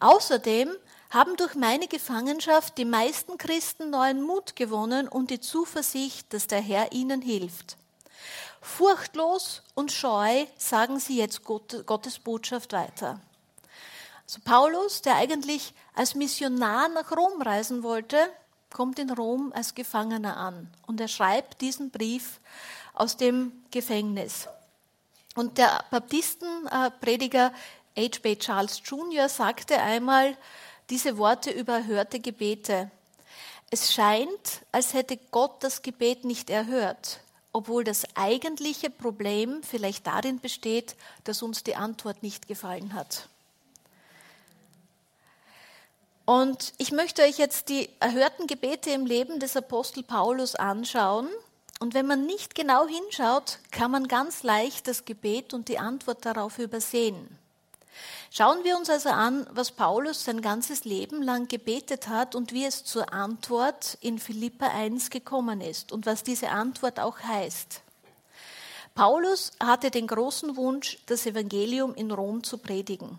Außerdem 0.00 0.70
haben 1.10 1.36
durch 1.36 1.54
meine 1.54 1.88
Gefangenschaft 1.88 2.78
die 2.78 2.84
meisten 2.84 3.36
Christen 3.36 3.90
neuen 3.90 4.22
Mut 4.22 4.56
gewonnen 4.56 5.08
und 5.08 5.30
die 5.30 5.40
Zuversicht, 5.40 6.32
dass 6.32 6.46
der 6.46 6.60
Herr 6.60 6.92
ihnen 6.92 7.20
hilft. 7.20 7.76
Furchtlos 8.62 9.62
und 9.74 9.92
scheu 9.92 10.46
sagen 10.56 11.00
sie 11.00 11.18
jetzt 11.18 11.42
Gottes 11.44 12.18
Botschaft 12.18 12.72
weiter. 12.72 13.20
Also 14.30 14.42
Paulus, 14.44 15.02
der 15.02 15.16
eigentlich 15.16 15.74
als 15.92 16.14
Missionar 16.14 16.88
nach 16.88 17.10
Rom 17.10 17.42
reisen 17.42 17.82
wollte, 17.82 18.16
kommt 18.72 19.00
in 19.00 19.10
Rom 19.10 19.52
als 19.52 19.74
Gefangener 19.74 20.36
an 20.36 20.72
und 20.86 21.00
er 21.00 21.08
schreibt 21.08 21.60
diesen 21.60 21.90
Brief 21.90 22.38
aus 22.94 23.16
dem 23.16 23.50
Gefängnis. 23.72 24.46
Und 25.34 25.58
der 25.58 25.84
Baptistenprediger 25.90 27.52
H.B. 27.98 28.36
Charles 28.36 28.80
Jr. 28.84 29.28
sagte 29.28 29.80
einmal 29.80 30.36
diese 30.90 31.18
Worte 31.18 31.50
über 31.50 31.72
erhörte 31.72 32.20
Gebete. 32.20 32.88
Es 33.72 33.92
scheint, 33.92 34.64
als 34.70 34.94
hätte 34.94 35.18
Gott 35.32 35.64
das 35.64 35.82
Gebet 35.82 36.24
nicht 36.24 36.50
erhört, 36.50 37.18
obwohl 37.52 37.82
das 37.82 38.04
eigentliche 38.14 38.90
Problem 38.90 39.64
vielleicht 39.64 40.06
darin 40.06 40.38
besteht, 40.38 40.94
dass 41.24 41.42
uns 41.42 41.64
die 41.64 41.74
Antwort 41.74 42.22
nicht 42.22 42.46
gefallen 42.46 42.94
hat. 42.94 43.28
Und 46.30 46.74
ich 46.78 46.92
möchte 46.92 47.22
euch 47.22 47.38
jetzt 47.38 47.70
die 47.70 47.88
erhörten 47.98 48.46
Gebete 48.46 48.90
im 48.90 49.04
Leben 49.04 49.40
des 49.40 49.56
Apostel 49.56 50.04
Paulus 50.04 50.54
anschauen. 50.54 51.26
Und 51.80 51.92
wenn 51.92 52.06
man 52.06 52.24
nicht 52.24 52.54
genau 52.54 52.86
hinschaut, 52.86 53.58
kann 53.72 53.90
man 53.90 54.06
ganz 54.06 54.44
leicht 54.44 54.86
das 54.86 55.04
Gebet 55.04 55.54
und 55.54 55.66
die 55.66 55.80
Antwort 55.80 56.24
darauf 56.24 56.60
übersehen. 56.60 57.36
Schauen 58.30 58.62
wir 58.62 58.76
uns 58.76 58.88
also 58.88 59.08
an, 59.08 59.44
was 59.50 59.72
Paulus 59.72 60.24
sein 60.24 60.40
ganzes 60.40 60.84
Leben 60.84 61.20
lang 61.20 61.48
gebetet 61.48 62.06
hat 62.06 62.36
und 62.36 62.52
wie 62.52 62.64
es 62.64 62.84
zur 62.84 63.12
Antwort 63.12 63.98
in 64.00 64.20
Philippa 64.20 64.68
1 64.68 65.10
gekommen 65.10 65.60
ist 65.60 65.90
und 65.90 66.06
was 66.06 66.22
diese 66.22 66.50
Antwort 66.50 67.00
auch 67.00 67.18
heißt. 67.18 67.82
Paulus 68.94 69.50
hatte 69.58 69.90
den 69.90 70.06
großen 70.06 70.56
Wunsch, 70.56 70.98
das 71.06 71.26
Evangelium 71.26 71.92
in 71.96 72.12
Rom 72.12 72.44
zu 72.44 72.58
predigen 72.58 73.18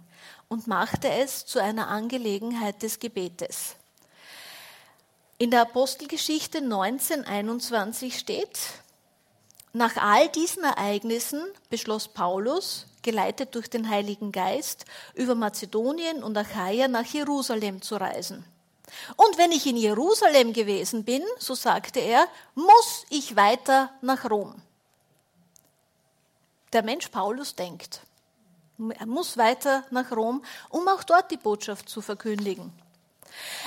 und 0.51 0.67
machte 0.67 1.09
es 1.09 1.45
zu 1.45 1.59
einer 1.59 1.87
Angelegenheit 1.87 2.83
des 2.83 2.99
Gebetes. 2.99 3.77
In 5.37 5.49
der 5.49 5.61
Apostelgeschichte 5.61 6.57
1921 6.57 8.19
steht, 8.19 8.59
nach 9.71 9.95
all 9.95 10.27
diesen 10.27 10.65
Ereignissen 10.65 11.41
beschloss 11.69 12.09
Paulus, 12.09 12.85
geleitet 13.01 13.55
durch 13.55 13.69
den 13.69 13.87
Heiligen 13.89 14.33
Geist, 14.33 14.83
über 15.13 15.35
Mazedonien 15.35 16.21
und 16.21 16.37
Achaia 16.37 16.89
nach 16.89 17.05
Jerusalem 17.05 17.81
zu 17.81 17.95
reisen. 17.95 18.43
Und 19.15 19.37
wenn 19.37 19.53
ich 19.53 19.65
in 19.65 19.77
Jerusalem 19.77 20.51
gewesen 20.51 21.05
bin, 21.05 21.23
so 21.39 21.55
sagte 21.55 22.01
er, 22.01 22.27
muss 22.55 23.05
ich 23.09 23.37
weiter 23.37 23.89
nach 24.01 24.29
Rom. 24.29 24.61
Der 26.73 26.83
Mensch 26.83 27.07
Paulus 27.07 27.55
denkt, 27.55 28.01
er 28.89 29.05
muss 29.05 29.37
weiter 29.37 29.83
nach 29.91 30.11
Rom, 30.11 30.43
um 30.69 30.87
auch 30.87 31.03
dort 31.03 31.29
die 31.31 31.37
Botschaft 31.37 31.89
zu 31.89 32.01
verkündigen. 32.01 32.73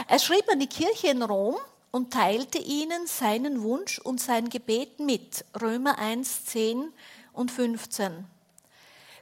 Er 0.09 0.19
schrieb 0.19 0.49
an 0.51 0.61
die 0.61 0.67
Kirche 0.67 1.09
in 1.09 1.23
Rom 1.23 1.57
und 1.91 2.13
teilte 2.13 2.59
ihnen 2.59 3.07
seinen 3.07 3.63
Wunsch 3.63 3.99
und 4.01 4.21
sein 4.21 4.49
Gebet 4.49 4.99
mit. 4.99 5.45
Römer 5.61 5.99
1, 5.99 6.47
10 6.47 6.93
und 7.33 7.51
15. 7.53 8.27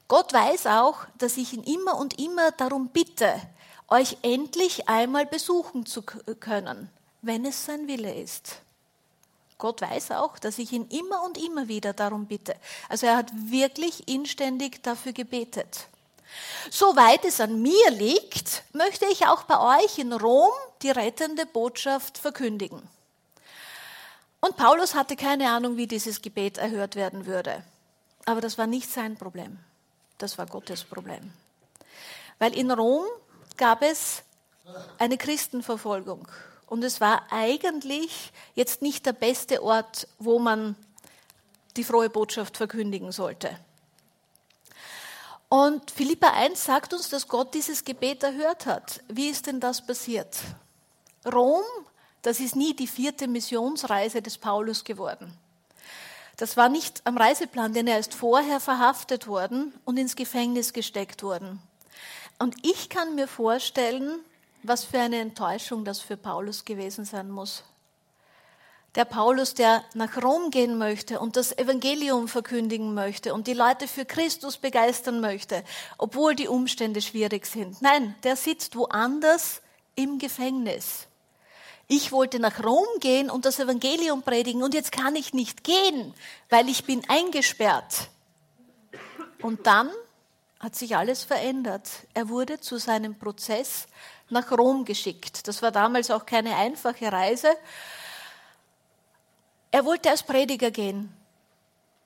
Gott 0.09 0.33
weiß 0.33 0.67
auch, 0.67 1.07
dass 1.19 1.37
ich 1.37 1.53
ihn 1.53 1.65
immer 1.65 1.99
und 1.99 2.19
immer 2.19 2.51
darum 2.53 2.89
bitte, 2.89 3.35
euch 3.89 4.17
endlich 4.23 4.89
einmal 4.89 5.27
besuchen 5.27 5.87
zu 5.87 6.03
können, 6.03 6.91
wenn 7.21 7.45
es 7.45 7.67
sein 7.67 7.89
Wille 7.89 8.15
ist. 8.15 8.63
Gott 9.63 9.81
weiß 9.81 10.11
auch, 10.11 10.41
dass 10.41 10.59
ich 10.59 10.73
ihn 10.73 10.89
immer 10.89 11.23
und 11.23 11.39
immer 11.39 11.69
wieder 11.69 11.93
darum 11.93 12.27
bitte. 12.27 12.57
Also 12.89 13.07
er 13.07 13.17
hat 13.17 13.31
wirklich 13.33 14.09
inständig 14.09 14.83
dafür 14.83 15.13
gebetet. 15.13 15.87
Soweit 16.69 17.25
es 17.25 17.41
an 17.41 17.63
mir 17.63 17.91
liegt, 17.93 18.65
möchte 18.73 19.07
ich 19.07 19.29
auch 19.29 19.45
bei 19.45 19.81
euch 19.81 20.01
in 20.01 20.13
Rom 20.13 20.51
die 20.83 20.91
rettende 20.91 21.47
Botschaft 21.47 22.19
verkündigen. 22.19 22.83
Und 24.41 24.57
Paulus 24.57 24.97
hatte 24.97 25.15
keine 25.15 25.49
Ahnung, 25.53 25.77
wie 25.77 25.87
dieses 25.87 26.23
Gebet 26.23 26.59
erhört 26.59 26.97
werden 26.97 27.27
würde. 27.27 27.63
Aber 28.25 28.41
das 28.41 28.59
war 28.59 28.67
nicht 28.67 28.91
sein 28.91 29.17
Problem. 29.17 29.61
Das 30.19 30.39
war 30.39 30.47
Gottes 30.47 30.83
Problem. 30.83 31.33
Weil 32.41 32.59
in 32.59 32.69
Rom 32.73 33.05
gab 33.57 33.83
es 33.83 34.25
eine 34.99 35.19
Christenverfolgung. 35.19 36.27
Und 36.73 36.83
es 36.85 37.03
war 37.03 37.27
eigentlich 37.31 38.33
jetzt 38.55 38.81
nicht 38.81 39.05
der 39.05 39.13
beste 39.13 39.63
Ort, 39.63 40.09
wo 40.19 40.39
man 40.39 40.75
die 41.77 41.85
frohe 41.85 42.09
Botschaft 42.09 42.57
verkündigen 42.57 43.13
sollte. 43.13 43.59
Und 45.51 45.91
Philippa 45.91 46.29
1 46.29 46.65
sagt 46.65 46.95
uns, 46.95 47.11
dass 47.11 47.29
Gott 47.29 47.53
dieses 47.53 47.85
Gebet 47.85 48.23
erhört 48.23 48.65
hat. 48.65 49.03
Wie 49.09 49.29
ist 49.29 49.49
denn 49.49 49.61
das 49.61 49.85
passiert? 49.85 50.39
Rom, 51.31 51.63
das 52.23 52.41
ist 52.41 52.57
nie 52.57 52.73
die 52.75 52.87
vierte 52.87 53.29
Missionsreise 53.29 54.23
des 54.23 54.39
Paulus 54.39 54.83
geworden. 54.83 55.31
Das 56.39 56.57
war 56.57 56.71
nicht 56.71 57.03
am 57.05 57.19
Reiseplan, 57.19 57.75
denn 57.75 57.87
er 57.87 57.99
ist 57.99 58.15
vorher 58.15 58.61
verhaftet 58.61 59.27
worden 59.27 59.75
und 59.85 59.99
ins 59.99 60.17
Gefängnis 60.17 60.73
gesteckt 60.73 61.23
worden. 61.23 61.61
Und 62.39 62.57
ich 62.63 62.89
kann 62.89 63.15
mir 63.15 63.29
vorstellen, 63.29 64.25
was 64.63 64.85
für 64.85 65.01
eine 65.01 65.19
Enttäuschung 65.19 65.85
das 65.85 66.01
für 66.01 66.17
Paulus 66.17 66.65
gewesen 66.65 67.05
sein 67.05 67.31
muss. 67.31 67.65
Der 68.95 69.07
Paulus, 69.07 69.55
der 69.55 69.85
nach 69.95 70.23
Rom 70.23 70.51
gehen 70.51 70.77
möchte 70.77 71.19
und 71.19 71.37
das 71.37 71.57
Evangelium 71.57 72.29
verkündigen 72.29 72.93
möchte 72.93 73.33
und 73.33 73.47
die 73.47 73.55
Leute 73.55 73.89
für 73.89 74.05
Christus 74.05 74.59
begeistern 74.59 75.21
möchte, 75.21 75.65
obwohl 75.97 76.35
die 76.35 76.49
Umstände 76.49 77.01
schwierig 77.01 77.47
sind. 77.47 77.81
Nein, 77.81 78.15
der 78.23 78.37
sitzt 78.37 78.77
woanders 78.77 79.63
im 79.95 80.19
Gefängnis. 80.19 81.07
Ich 81.89 82.13
wollte 82.13 82.39
nach 82.39 82.63
Rom 82.63 82.87
gehen 83.01 83.31
und 83.31 83.47
das 83.47 83.59
Evangelium 83.61 84.23
predigen 84.23 84.63
und 84.63 84.75
jetzt 84.75 84.93
kann 84.93 85.17
ich 85.17 85.33
nicht 85.33 85.65
gehen, 85.65 86.15
weil 86.51 86.69
ich 86.69 86.85
bin 86.85 87.03
eingesperrt. 87.09 88.09
Und 89.41 89.67
dann 89.67 89.91
hat 90.61 90.77
sich 90.77 90.97
alles 90.97 91.25
verändert. 91.25 91.89
Er 92.15 92.29
wurde 92.29 92.61
zu 92.61 92.79
seinem 92.79 93.19
Prozess 93.19 93.89
nach 94.33 94.51
Rom 94.51 94.85
geschickt. 94.85 95.47
Das 95.47 95.63
war 95.63 95.71
damals 95.71 96.11
auch 96.11 96.27
keine 96.27 96.57
einfache 96.57 97.13
Reise. 97.13 97.49
Er 99.71 99.85
wollte 99.85 100.11
als 100.11 100.23
Prediger 100.23 100.71
gehen. 100.71 101.15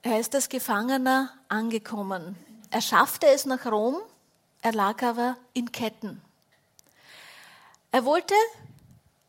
Er 0.02 0.20
ist 0.20 0.34
als 0.34 0.48
Gefangener 0.48 1.32
angekommen. 1.48 2.36
Er 2.70 2.80
schaffte 2.80 3.26
es 3.28 3.46
nach 3.46 3.66
Rom, 3.66 3.96
er 4.62 4.72
lag 4.72 5.02
aber 5.02 5.36
in 5.52 5.72
Ketten. 5.72 6.20
Er 7.90 8.04
wollte 8.04 8.34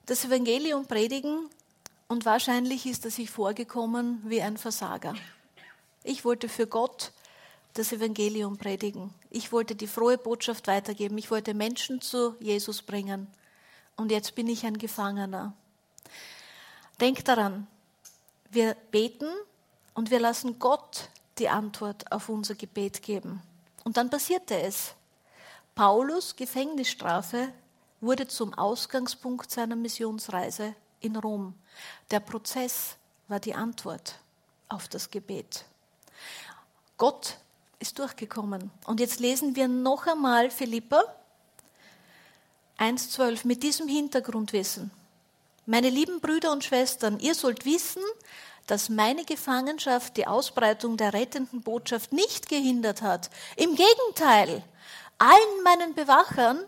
das 0.05 0.25
Evangelium 0.25 0.85
predigen 0.85 1.49
und 2.07 2.25
wahrscheinlich 2.25 2.85
ist 2.85 3.05
er 3.05 3.11
sich 3.11 3.29
vorgekommen 3.29 4.21
wie 4.25 4.41
ein 4.41 4.57
Versager. 4.57 5.15
Ich 6.03 6.25
wollte 6.25 6.49
für 6.49 6.67
Gott 6.67 7.11
das 7.77 7.91
Evangelium 7.91 8.57
predigen. 8.57 9.13
Ich 9.29 9.51
wollte 9.51 9.75
die 9.75 9.87
frohe 9.87 10.17
Botschaft 10.17 10.67
weitergeben. 10.67 11.17
Ich 11.17 11.29
wollte 11.29 11.53
Menschen 11.53 12.01
zu 12.01 12.35
Jesus 12.39 12.81
bringen. 12.81 13.27
Und 13.95 14.11
jetzt 14.11 14.35
bin 14.35 14.47
ich 14.47 14.65
ein 14.65 14.77
Gefangener. 14.77 15.53
Denk 16.99 17.25
daran, 17.25 17.67
wir 18.49 18.75
beten 18.91 19.29
und 19.93 20.09
wir 20.09 20.19
lassen 20.19 20.59
Gott 20.59 21.09
die 21.37 21.49
Antwort 21.49 22.11
auf 22.11 22.29
unser 22.29 22.55
Gebet 22.55 23.01
geben. 23.01 23.41
Und 23.83 23.97
dann 23.97 24.09
passierte 24.09 24.59
es. 24.59 24.95
Paulus 25.75 26.35
Gefängnisstrafe 26.35 27.53
wurde 28.01 28.27
zum 28.27 28.53
Ausgangspunkt 28.53 29.51
seiner 29.51 29.75
Missionsreise 29.75 30.75
in 30.99 31.15
Rom. 31.15 31.53
Der 32.09 32.19
Prozess 32.19 32.97
war 33.27 33.39
die 33.39 33.53
Antwort 33.53 34.19
auf 34.69 34.87
das 34.87 35.09
Gebet. 35.09 35.65
Gott 36.97 37.37
ist 37.79 37.99
durchgekommen. 37.99 38.71
Und 38.85 38.99
jetzt 38.99 39.19
lesen 39.19 39.55
wir 39.55 39.67
noch 39.67 40.07
einmal 40.07 40.49
Philippa 40.49 41.03
1.12 42.77 43.45
mit 43.45 43.63
diesem 43.63 43.87
Hintergrundwissen. 43.87 44.91
Meine 45.65 45.89
lieben 45.89 46.21
Brüder 46.21 46.51
und 46.51 46.63
Schwestern, 46.63 47.19
ihr 47.19 47.35
sollt 47.35 47.65
wissen, 47.65 48.01
dass 48.67 48.89
meine 48.89 49.25
Gefangenschaft 49.25 50.17
die 50.17 50.27
Ausbreitung 50.27 50.97
der 50.97 51.13
rettenden 51.13 51.61
Botschaft 51.61 52.13
nicht 52.13 52.49
gehindert 52.49 53.01
hat. 53.01 53.29
Im 53.55 53.75
Gegenteil, 53.75 54.63
allen 55.17 55.63
meinen 55.63 55.93
Bewachern 55.93 56.59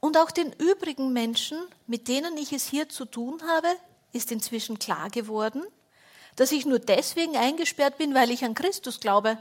und 0.00 0.16
auch 0.16 0.30
den 0.30 0.52
übrigen 0.52 1.12
Menschen, 1.12 1.58
mit 1.86 2.08
denen 2.08 2.36
ich 2.36 2.52
es 2.52 2.66
hier 2.66 2.88
zu 2.88 3.04
tun 3.04 3.42
habe, 3.46 3.68
ist 4.12 4.32
inzwischen 4.32 4.78
klar 4.78 5.10
geworden, 5.10 5.62
dass 6.36 6.52
ich 6.52 6.66
nur 6.66 6.78
deswegen 6.78 7.36
eingesperrt 7.36 7.98
bin, 7.98 8.14
weil 8.14 8.30
ich 8.30 8.44
an 8.44 8.54
Christus 8.54 9.00
glaube. 9.00 9.38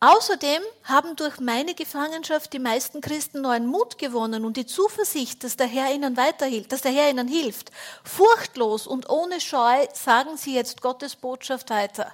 Außerdem 0.00 0.62
haben 0.84 1.16
durch 1.16 1.40
meine 1.40 1.74
Gefangenschaft 1.74 2.52
die 2.52 2.60
meisten 2.60 3.00
Christen 3.00 3.40
neuen 3.40 3.66
Mut 3.66 3.98
gewonnen 3.98 4.44
und 4.44 4.56
die 4.56 4.66
Zuversicht, 4.66 5.42
dass 5.42 5.56
der 5.56 5.66
Herr 5.66 5.92
ihnen 5.92 6.16
weiterhilft, 6.16 6.70
dass 6.70 6.82
der 6.82 6.92
Herr 6.92 7.10
ihnen 7.10 7.26
hilft. 7.26 7.72
Furchtlos 8.04 8.86
und 8.86 9.10
ohne 9.10 9.40
Scheu 9.40 9.86
sagen 9.94 10.36
sie 10.36 10.54
jetzt 10.54 10.82
Gottes 10.82 11.16
Botschaft 11.16 11.70
weiter. 11.70 12.12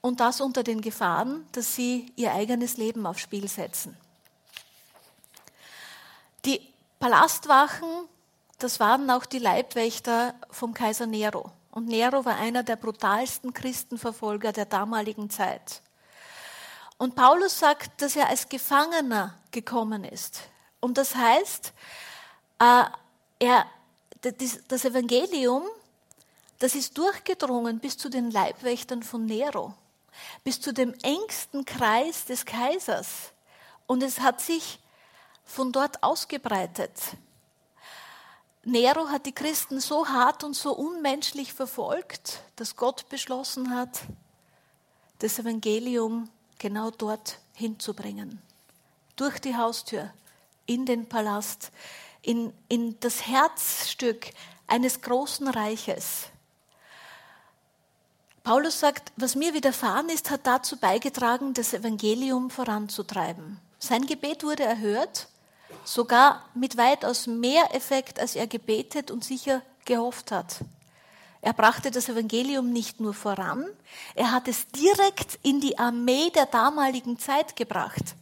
Und 0.00 0.20
das 0.20 0.40
unter 0.40 0.62
den 0.62 0.80
Gefahren, 0.80 1.46
dass 1.52 1.74
sie 1.74 2.14
ihr 2.16 2.32
eigenes 2.32 2.78
Leben 2.78 3.04
aufs 3.04 3.20
Spiel 3.20 3.46
setzen. 3.46 3.94
Die 6.46 6.66
Palastwachen, 6.98 8.08
das 8.58 8.80
waren 8.80 9.10
auch 9.10 9.26
die 9.26 9.38
Leibwächter 9.38 10.34
vom 10.48 10.72
Kaiser 10.72 11.04
Nero. 11.04 11.52
Und 11.70 11.88
Nero 11.88 12.24
war 12.24 12.36
einer 12.36 12.62
der 12.62 12.76
brutalsten 12.76 13.52
Christenverfolger 13.52 14.52
der 14.52 14.64
damaligen 14.64 15.28
Zeit. 15.28 15.82
Und 17.00 17.14
Paulus 17.14 17.58
sagt, 17.58 18.02
dass 18.02 18.14
er 18.14 18.28
als 18.28 18.50
Gefangener 18.50 19.34
gekommen 19.52 20.04
ist. 20.04 20.42
Und 20.80 20.98
das 20.98 21.14
heißt, 21.14 21.72
äh, 22.58 22.84
er, 23.38 23.66
das 24.20 24.84
Evangelium, 24.84 25.62
das 26.58 26.74
ist 26.74 26.98
durchgedrungen 26.98 27.78
bis 27.78 27.96
zu 27.96 28.10
den 28.10 28.30
Leibwächtern 28.30 29.02
von 29.02 29.24
Nero, 29.24 29.72
bis 30.44 30.60
zu 30.60 30.74
dem 30.74 30.92
engsten 31.02 31.64
Kreis 31.64 32.26
des 32.26 32.44
Kaisers. 32.44 33.32
Und 33.86 34.02
es 34.02 34.20
hat 34.20 34.42
sich 34.42 34.78
von 35.46 35.72
dort 35.72 36.02
ausgebreitet. 36.02 36.92
Nero 38.62 39.08
hat 39.08 39.24
die 39.24 39.34
Christen 39.34 39.80
so 39.80 40.06
hart 40.06 40.44
und 40.44 40.52
so 40.52 40.74
unmenschlich 40.74 41.54
verfolgt, 41.54 42.40
dass 42.56 42.76
Gott 42.76 43.08
beschlossen 43.08 43.74
hat, 43.74 44.00
das 45.20 45.38
Evangelium 45.38 46.28
genau 46.60 46.92
dort 46.92 47.38
hinzubringen. 47.54 48.40
Durch 49.16 49.40
die 49.40 49.56
Haustür, 49.56 50.12
in 50.66 50.86
den 50.86 51.08
Palast, 51.08 51.72
in, 52.22 52.52
in 52.68 52.96
das 53.00 53.26
Herzstück 53.26 54.30
eines 54.68 55.00
großen 55.00 55.48
Reiches. 55.48 56.26
Paulus 58.44 58.78
sagt, 58.78 59.12
was 59.16 59.34
mir 59.34 59.52
widerfahren 59.52 60.08
ist, 60.08 60.30
hat 60.30 60.46
dazu 60.46 60.76
beigetragen, 60.76 61.54
das 61.54 61.74
Evangelium 61.74 62.50
voranzutreiben. 62.50 63.58
Sein 63.78 64.06
Gebet 64.06 64.44
wurde 64.44 64.62
erhört, 64.62 65.28
sogar 65.84 66.48
mit 66.54 66.76
weitaus 66.76 67.26
mehr 67.26 67.74
Effekt, 67.74 68.20
als 68.20 68.36
er 68.36 68.46
gebetet 68.46 69.10
und 69.10 69.24
sicher 69.24 69.62
gehofft 69.84 70.30
hat. 70.30 70.56
Er 71.42 71.52
brachte 71.54 71.90
das 71.90 72.08
Evangelium 72.08 72.70
nicht 72.70 73.00
nur 73.00 73.14
voran, 73.14 73.64
er 74.14 74.30
hat 74.30 74.46
es 74.46 74.68
direkt 74.68 75.38
in 75.42 75.60
die 75.60 75.78
Armee 75.78 76.30
der 76.30 76.46
damaligen 76.46 77.18
Zeit 77.18 77.56
gebracht. 77.56 78.14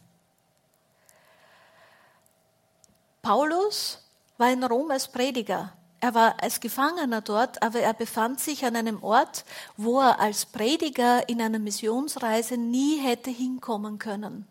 Paulus 3.21 3.99
war 4.37 4.51
in 4.51 4.63
Rom 4.63 4.89
als 4.91 5.09
Prediger. 5.09 5.73
Er 5.99 6.13
war 6.13 6.41
als 6.41 6.61
Gefangener 6.61 7.19
dort, 7.19 7.61
aber 7.61 7.81
er 7.81 7.93
befand 7.93 8.39
sich 8.39 8.63
an 8.63 8.77
einem 8.77 9.03
Ort, 9.03 9.43
wo 9.75 9.99
er 9.99 10.19
als 10.19 10.45
Prediger 10.45 11.27
in 11.27 11.41
einer 11.41 11.59
Missionsreise 11.59 12.55
nie 12.55 12.99
hätte 12.99 13.29
hinkommen 13.29 13.99
können. 13.99 14.47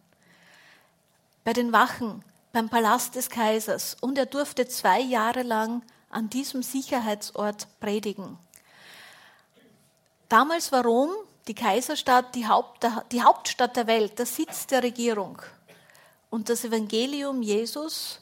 Bei 1.45 1.55
den 1.55 1.73
Wachen, 1.73 2.23
beim 2.53 2.69
Palast 2.69 3.15
des 3.15 3.31
Kaisers. 3.31 3.97
Und 4.01 4.19
er 4.19 4.27
durfte 4.27 4.69
zwei 4.69 5.01
Jahre 5.01 5.43
lang 5.43 5.83
an 6.11 6.29
diesem 6.29 6.63
Sicherheitsort 6.63 7.69
predigen. 7.81 8.39
Damals 10.29 10.71
war 10.73 10.85
Rom, 10.85 11.11
die 11.47 11.55
Kaiserstadt, 11.55 12.35
die, 12.35 12.47
Haupt, 12.47 12.87
die 13.13 13.23
Hauptstadt 13.23 13.77
der 13.77 13.87
Welt, 13.87 14.19
der 14.19 14.27
Sitz 14.27 14.67
der 14.67 14.83
Regierung. 14.83 15.41
Und 16.29 16.51
das 16.51 16.65
Evangelium 16.65 17.41
Jesus 17.41 18.21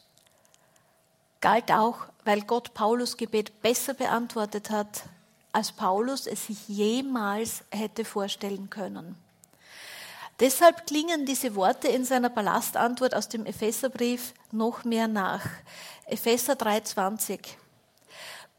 galt 1.40 1.70
auch, 1.72 2.06
weil 2.24 2.42
Gott 2.42 2.74
Paulus 2.74 3.16
Gebet 3.16 3.60
besser 3.60 3.94
beantwortet 3.94 4.70
hat, 4.70 5.02
als 5.52 5.72
Paulus 5.72 6.26
es 6.26 6.46
sich 6.46 6.68
jemals 6.68 7.64
hätte 7.70 8.04
vorstellen 8.04 8.70
können. 8.70 9.16
Deshalb 10.38 10.86
klingen 10.86 11.24
diese 11.24 11.54
Worte 11.54 11.88
in 11.88 12.04
seiner 12.04 12.28
Palastantwort 12.28 13.14
aus 13.14 13.28
dem 13.28 13.46
Epheserbrief 13.46 14.34
noch 14.52 14.84
mehr 14.84 15.08
nach. 15.08 15.40
Epheser 16.04 16.52
3,20. 16.52 17.40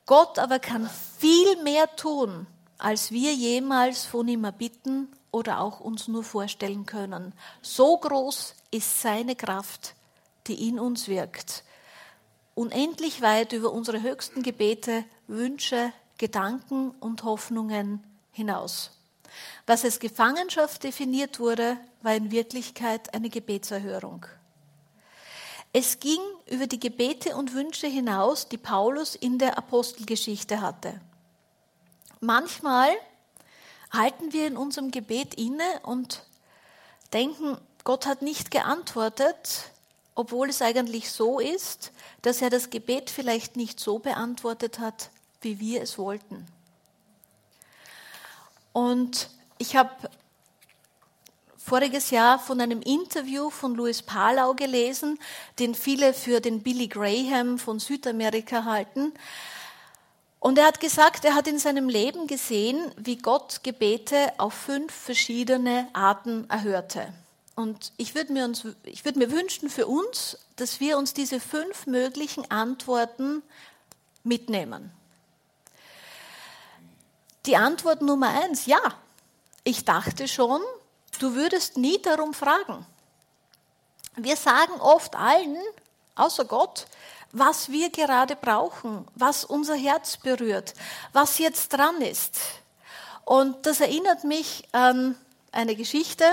Gott 0.05 0.39
aber 0.39 0.59
kann 0.59 0.89
viel 1.19 1.61
mehr 1.63 1.95
tun, 1.95 2.47
als 2.77 3.11
wir 3.11 3.33
jemals 3.33 4.05
von 4.05 4.27
ihm 4.27 4.43
erbitten 4.43 5.07
oder 5.31 5.59
auch 5.59 5.79
uns 5.79 6.07
nur 6.07 6.23
vorstellen 6.23 6.85
können. 6.85 7.33
So 7.61 7.97
groß 7.97 8.55
ist 8.71 9.01
seine 9.01 9.35
Kraft, 9.35 9.95
die 10.47 10.67
in 10.67 10.79
uns 10.79 11.07
wirkt. 11.07 11.63
Unendlich 12.55 13.21
weit 13.21 13.53
über 13.53 13.71
unsere 13.71 14.01
höchsten 14.01 14.41
Gebete, 14.41 15.03
Wünsche, 15.27 15.91
Gedanken 16.17 16.91
und 16.99 17.23
Hoffnungen 17.23 18.03
hinaus. 18.31 18.91
Was 19.67 19.83
als 19.83 19.99
Gefangenschaft 19.99 20.83
definiert 20.83 21.39
wurde, 21.39 21.77
war 22.01 22.15
in 22.15 22.31
Wirklichkeit 22.31 23.13
eine 23.13 23.29
Gebetserhörung. 23.29 24.25
Es 25.73 25.99
ging 25.99 26.21
über 26.49 26.65
die 26.65 26.79
Gebete 26.79 27.35
und 27.35 27.53
Wünsche 27.53 27.87
hinaus, 27.87 28.47
die 28.47 28.57
Paulus 28.57 29.15
in 29.15 29.37
der 29.37 29.57
Apostelgeschichte 29.57 30.61
hatte. 30.61 30.99
Manchmal 32.19 32.89
halten 33.91 34.33
wir 34.33 34.47
in 34.47 34.57
unserem 34.57 34.91
Gebet 34.91 35.35
inne 35.35 35.63
und 35.83 36.23
denken, 37.13 37.57
Gott 37.83 38.05
hat 38.05 38.21
nicht 38.21 38.51
geantwortet, 38.51 39.71
obwohl 40.15 40.49
es 40.49 40.61
eigentlich 40.61 41.11
so 41.11 41.39
ist, 41.39 41.91
dass 42.21 42.41
er 42.41 42.49
das 42.49 42.69
Gebet 42.69 43.09
vielleicht 43.09 43.55
nicht 43.55 43.79
so 43.79 43.99
beantwortet 43.99 44.79
hat, 44.79 45.09
wie 45.41 45.59
wir 45.59 45.81
es 45.81 45.97
wollten. 45.97 46.47
Und 48.73 49.29
ich 49.57 49.75
habe 49.75 49.91
voriges 51.57 52.11
Jahr 52.11 52.39
von 52.39 52.61
einem 52.61 52.81
Interview 52.81 53.49
von 53.49 53.75
Louis 53.75 54.01
Palau 54.01 54.53
gelesen, 54.53 55.19
den 55.59 55.75
viele 55.75 56.13
für 56.13 56.39
den 56.39 56.63
Billy 56.63 56.87
Graham 56.87 57.59
von 57.59 57.79
Südamerika 57.79 58.63
halten. 58.63 59.13
Und 60.47 60.57
er 60.57 60.67
hat 60.67 60.79
gesagt, 60.79 61.25
er 61.25 61.35
hat 61.35 61.45
in 61.45 61.59
seinem 61.59 61.89
Leben 61.89 62.25
gesehen, 62.25 62.93
wie 62.95 63.17
Gott 63.17 63.65
Gebete 63.65 64.31
auf 64.37 64.53
fünf 64.53 64.93
verschiedene 64.93 65.89
Arten 65.91 66.49
erhörte. 66.49 67.11
Und 67.55 67.91
ich 67.97 68.15
würde 68.15 68.31
mir, 68.31 68.45
uns, 68.45 68.65
ich 68.83 69.03
würde 69.03 69.19
mir 69.19 69.29
wünschen 69.29 69.69
für 69.69 69.87
uns, 69.87 70.37
dass 70.55 70.79
wir 70.79 70.97
uns 70.97 71.13
diese 71.13 71.41
fünf 71.41 71.85
möglichen 71.85 72.49
Antworten 72.49 73.43
mitnehmen. 74.23 74.89
Die 77.45 77.57
Antwort 77.57 78.01
Nummer 78.01 78.29
eins, 78.29 78.67
ja. 78.67 78.79
Ich 79.65 79.83
dachte 79.83 80.29
schon, 80.29 80.61
du 81.19 81.35
würdest 81.35 81.75
nie 81.75 82.01
darum 82.01 82.33
fragen. 82.33 82.85
Wir 84.15 84.37
sagen 84.37 84.79
oft 84.79 85.13
allen, 85.13 85.57
außer 86.15 86.45
Gott, 86.45 86.87
was 87.31 87.71
wir 87.71 87.89
gerade 87.89 88.35
brauchen, 88.35 89.05
was 89.15 89.43
unser 89.43 89.75
Herz 89.75 90.17
berührt, 90.17 90.73
was 91.13 91.37
jetzt 91.37 91.69
dran 91.69 92.01
ist. 92.01 92.39
Und 93.25 93.65
das 93.65 93.81
erinnert 93.81 94.23
mich 94.23 94.63
an 94.71 95.15
eine 95.51 95.75
Geschichte 95.75 96.23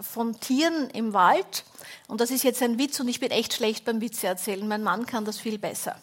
von 0.00 0.40
Tieren 0.40 0.90
im 0.90 1.12
Wald. 1.12 1.64
Und 2.08 2.20
das 2.20 2.30
ist 2.30 2.42
jetzt 2.42 2.62
ein 2.62 2.78
Witz 2.78 2.98
und 3.00 3.08
ich 3.08 3.20
bin 3.20 3.30
echt 3.30 3.54
schlecht 3.54 3.84
beim 3.84 4.00
Witze 4.00 4.26
erzählen. 4.26 4.66
Mein 4.66 4.82
Mann 4.82 5.06
kann 5.06 5.24
das 5.24 5.38
viel 5.38 5.58
besser. 5.58 5.96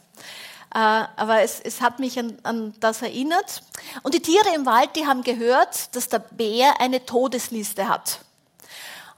Äh, 0.73 0.77
aber 0.77 1.41
es, 1.41 1.59
es 1.59 1.81
hat 1.81 1.99
mich 1.99 2.17
an, 2.17 2.37
an 2.43 2.73
das 2.79 3.01
erinnert. 3.01 3.63
Und 4.03 4.13
die 4.13 4.21
Tiere 4.21 4.55
im 4.55 4.65
Wald, 4.65 4.95
die 4.95 5.05
haben 5.05 5.23
gehört, 5.23 5.95
dass 5.95 6.07
der 6.07 6.19
Bär 6.19 6.79
eine 6.79 7.05
Todesliste 7.05 7.89
hat. 7.89 8.19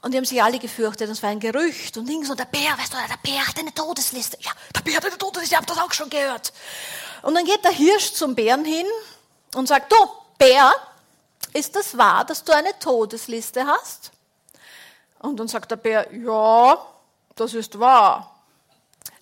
Und 0.04 0.12
die 0.12 0.18
haben 0.18 0.26
sich 0.26 0.42
alle 0.42 0.58
gefürchtet, 0.58 1.08
das 1.08 1.22
war 1.22 1.30
ein 1.30 1.40
Gerücht. 1.40 1.96
Und 1.96 2.06
links 2.06 2.28
und 2.28 2.38
der 2.38 2.44
Bär, 2.44 2.76
weißt 2.76 2.92
du, 2.92 2.98
der 2.98 3.16
Bär 3.22 3.48
hat 3.48 3.58
eine 3.58 3.72
Todesliste. 3.72 4.36
Ja, 4.38 4.50
der 4.74 4.82
Bär 4.82 4.96
hat 4.96 5.06
eine 5.06 5.16
Todesliste, 5.16 5.54
ich 5.54 5.56
habe 5.56 5.66
das 5.66 5.78
auch 5.78 5.92
schon 5.94 6.10
gehört. 6.10 6.52
Und 7.22 7.34
dann 7.34 7.46
geht 7.46 7.64
der 7.64 7.70
Hirsch 7.70 8.12
zum 8.12 8.34
Bären 8.34 8.66
hin 8.66 8.84
und 9.54 9.66
sagt, 9.66 9.90
du, 9.90 9.96
Bär, 10.36 10.74
ist 11.54 11.74
das 11.74 11.96
wahr, 11.96 12.22
dass 12.26 12.44
du 12.44 12.52
eine 12.52 12.78
Todesliste 12.78 13.66
hast? 13.66 14.10
Und 15.20 15.40
dann 15.40 15.48
sagt 15.48 15.70
der 15.70 15.76
Bär, 15.76 16.06
ja, 16.14 16.86
das 17.34 17.54
ist 17.54 17.78
wahr. 17.78 18.38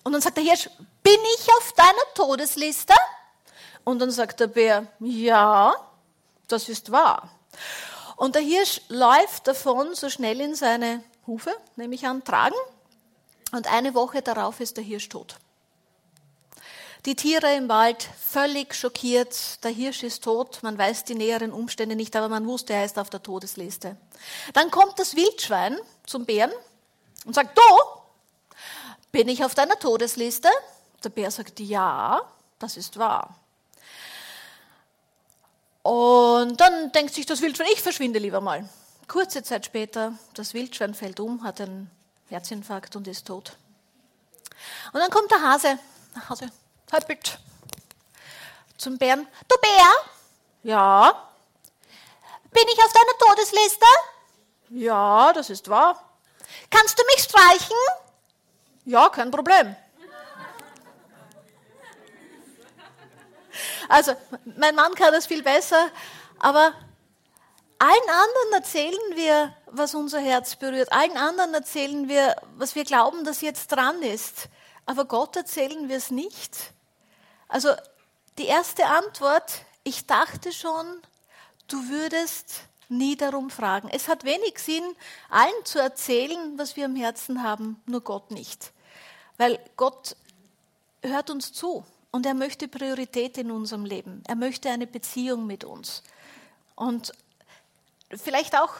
Und 0.03 0.11
dann 0.11 0.21
sagt 0.21 0.35
der 0.35 0.43
Hirsch, 0.43 0.69
bin 1.01 1.19
ich 1.37 1.47
auf 1.59 1.71
deiner 1.77 2.13
Todesliste? 2.13 2.93
Und 3.85 3.99
dann 3.99 4.11
sagt 4.11 4.37
der 4.41 4.47
Bär, 4.47 4.85
ja, 4.99 5.73
das 6.49 6.67
ist 6.67 6.91
wahr. 6.91 7.29
Und 8.15 8.35
der 8.35 8.41
Hirsch 8.41 8.81
läuft 8.89 9.47
davon 9.47 9.95
so 9.95 10.09
schnell 10.09 10.39
in 10.41 10.55
seine 10.55 11.03
Hufe, 11.25 11.55
nehme 11.75 11.95
ich 11.95 12.05
an, 12.05 12.23
tragen. 12.23 12.55
Und 13.51 13.71
eine 13.71 13.93
Woche 13.93 14.21
darauf 14.21 14.59
ist 14.59 14.77
der 14.77 14.83
Hirsch 14.83 15.09
tot. 15.09 15.37
Die 17.05 17.15
Tiere 17.15 17.53
im 17.55 17.67
Wald 17.67 18.07
völlig 18.17 18.73
schockiert. 18.73 19.63
Der 19.63 19.71
Hirsch 19.71 20.03
ist 20.03 20.23
tot. 20.23 20.59
Man 20.63 20.77
weiß 20.77 21.03
die 21.03 21.15
näheren 21.15 21.51
Umstände 21.51 21.97
nicht, 21.97 22.15
aber 22.15 22.29
man 22.29 22.47
wusste, 22.47 22.73
er 22.73 22.85
ist 22.85 22.97
auf 22.97 23.09
der 23.09 23.21
Todesliste. 23.21 23.97
Dann 24.53 24.71
kommt 24.71 24.97
das 24.99 25.15
Wildschwein 25.15 25.77
zum 26.05 26.25
Bären 26.25 26.51
und 27.25 27.35
sagt, 27.35 27.57
du, 27.57 27.63
bin 29.11 29.27
ich 29.27 29.43
auf 29.43 29.53
deiner 29.53 29.77
Todesliste? 29.77 30.49
Der 31.03 31.09
Bär 31.09 31.29
sagt, 31.29 31.59
ja, 31.59 32.21
das 32.57 32.77
ist 32.77 32.97
wahr. 32.97 33.35
Und 35.83 36.59
dann 36.61 36.91
denkt 36.93 37.13
sich 37.13 37.25
das 37.25 37.41
Wildschwein, 37.41 37.67
ich 37.73 37.81
verschwinde 37.81 38.19
lieber 38.19 38.41
mal. 38.41 38.67
Kurze 39.07 39.43
Zeit 39.43 39.65
später, 39.65 40.13
das 40.33 40.53
Wildschwein 40.53 40.93
fällt 40.93 41.19
um, 41.19 41.43
hat 41.43 41.59
einen 41.59 41.91
Herzinfarkt 42.29 42.95
und 42.95 43.07
ist 43.07 43.27
tot. 43.27 43.57
Und 44.93 45.01
dann 45.01 45.11
kommt 45.11 45.29
der 45.29 45.41
Hase 45.41 45.77
nach 46.15 46.29
Hause, 46.29 46.49
hoppelt 46.91 47.37
zum 48.77 48.97
Bären. 48.97 49.27
Du 49.47 49.55
Bär? 49.57 49.91
Ja. 50.63 51.29
Bin 52.51 52.63
ich 52.67 52.79
auf 52.79 52.93
deiner 52.93 53.17
Todesliste? 53.35 53.85
Ja, 54.69 55.33
das 55.33 55.49
ist 55.49 55.69
wahr. 55.69 56.01
Kannst 56.69 56.97
du 56.97 57.03
mich 57.13 57.23
streichen? 57.23 57.77
Ja, 58.85 59.09
kein 59.09 59.31
Problem. 59.31 59.75
Also, 63.89 64.13
mein 64.57 64.75
Mann 64.75 64.93
kann 64.95 65.11
das 65.11 65.27
viel 65.27 65.43
besser, 65.43 65.89
aber 66.39 66.73
allen 67.79 68.09
anderen 68.09 68.53
erzählen 68.53 69.15
wir, 69.15 69.55
was 69.67 69.93
unser 69.95 70.19
Herz 70.19 70.55
berührt. 70.55 70.91
Allen 70.93 71.17
anderen 71.17 71.53
erzählen 71.53 72.07
wir, 72.07 72.35
was 72.55 72.75
wir 72.75 72.85
glauben, 72.85 73.25
dass 73.25 73.41
jetzt 73.41 73.71
dran 73.71 74.01
ist. 74.01 74.47
Aber 74.85 75.05
Gott 75.05 75.35
erzählen 75.35 75.89
wir 75.89 75.97
es 75.97 76.11
nicht. 76.11 76.55
Also, 77.47 77.69
die 78.37 78.45
erste 78.45 78.85
Antwort, 78.85 79.65
ich 79.83 80.05
dachte 80.07 80.51
schon, 80.51 80.85
du 81.67 81.89
würdest 81.89 82.61
nie 82.89 83.15
darum 83.15 83.49
fragen. 83.49 83.89
Es 83.89 84.07
hat 84.07 84.23
wenig 84.23 84.59
Sinn, 84.59 84.95
allen 85.29 85.65
zu 85.65 85.79
erzählen, 85.79 86.57
was 86.57 86.75
wir 86.75 86.85
am 86.85 86.95
Herzen 86.95 87.43
haben, 87.43 87.81
nur 87.85 88.01
Gott 88.01 88.31
nicht. 88.31 88.71
Weil 89.37 89.59
Gott 89.75 90.15
hört 91.01 91.29
uns 91.29 91.53
zu. 91.53 91.85
Und 92.13 92.27
er 92.27 92.35
möchte 92.35 92.67
Priorität 92.67 93.39
in 93.39 93.49
unserem 93.49 93.85
Leben. 93.85 94.23
Er 94.27 94.35
möchte 94.35 94.69
eine 94.69 94.85
Beziehung 94.85 95.47
mit 95.47 95.63
uns. 95.63 96.03
Und 96.75 97.11
vielleicht 98.15 98.55
auch, 98.55 98.75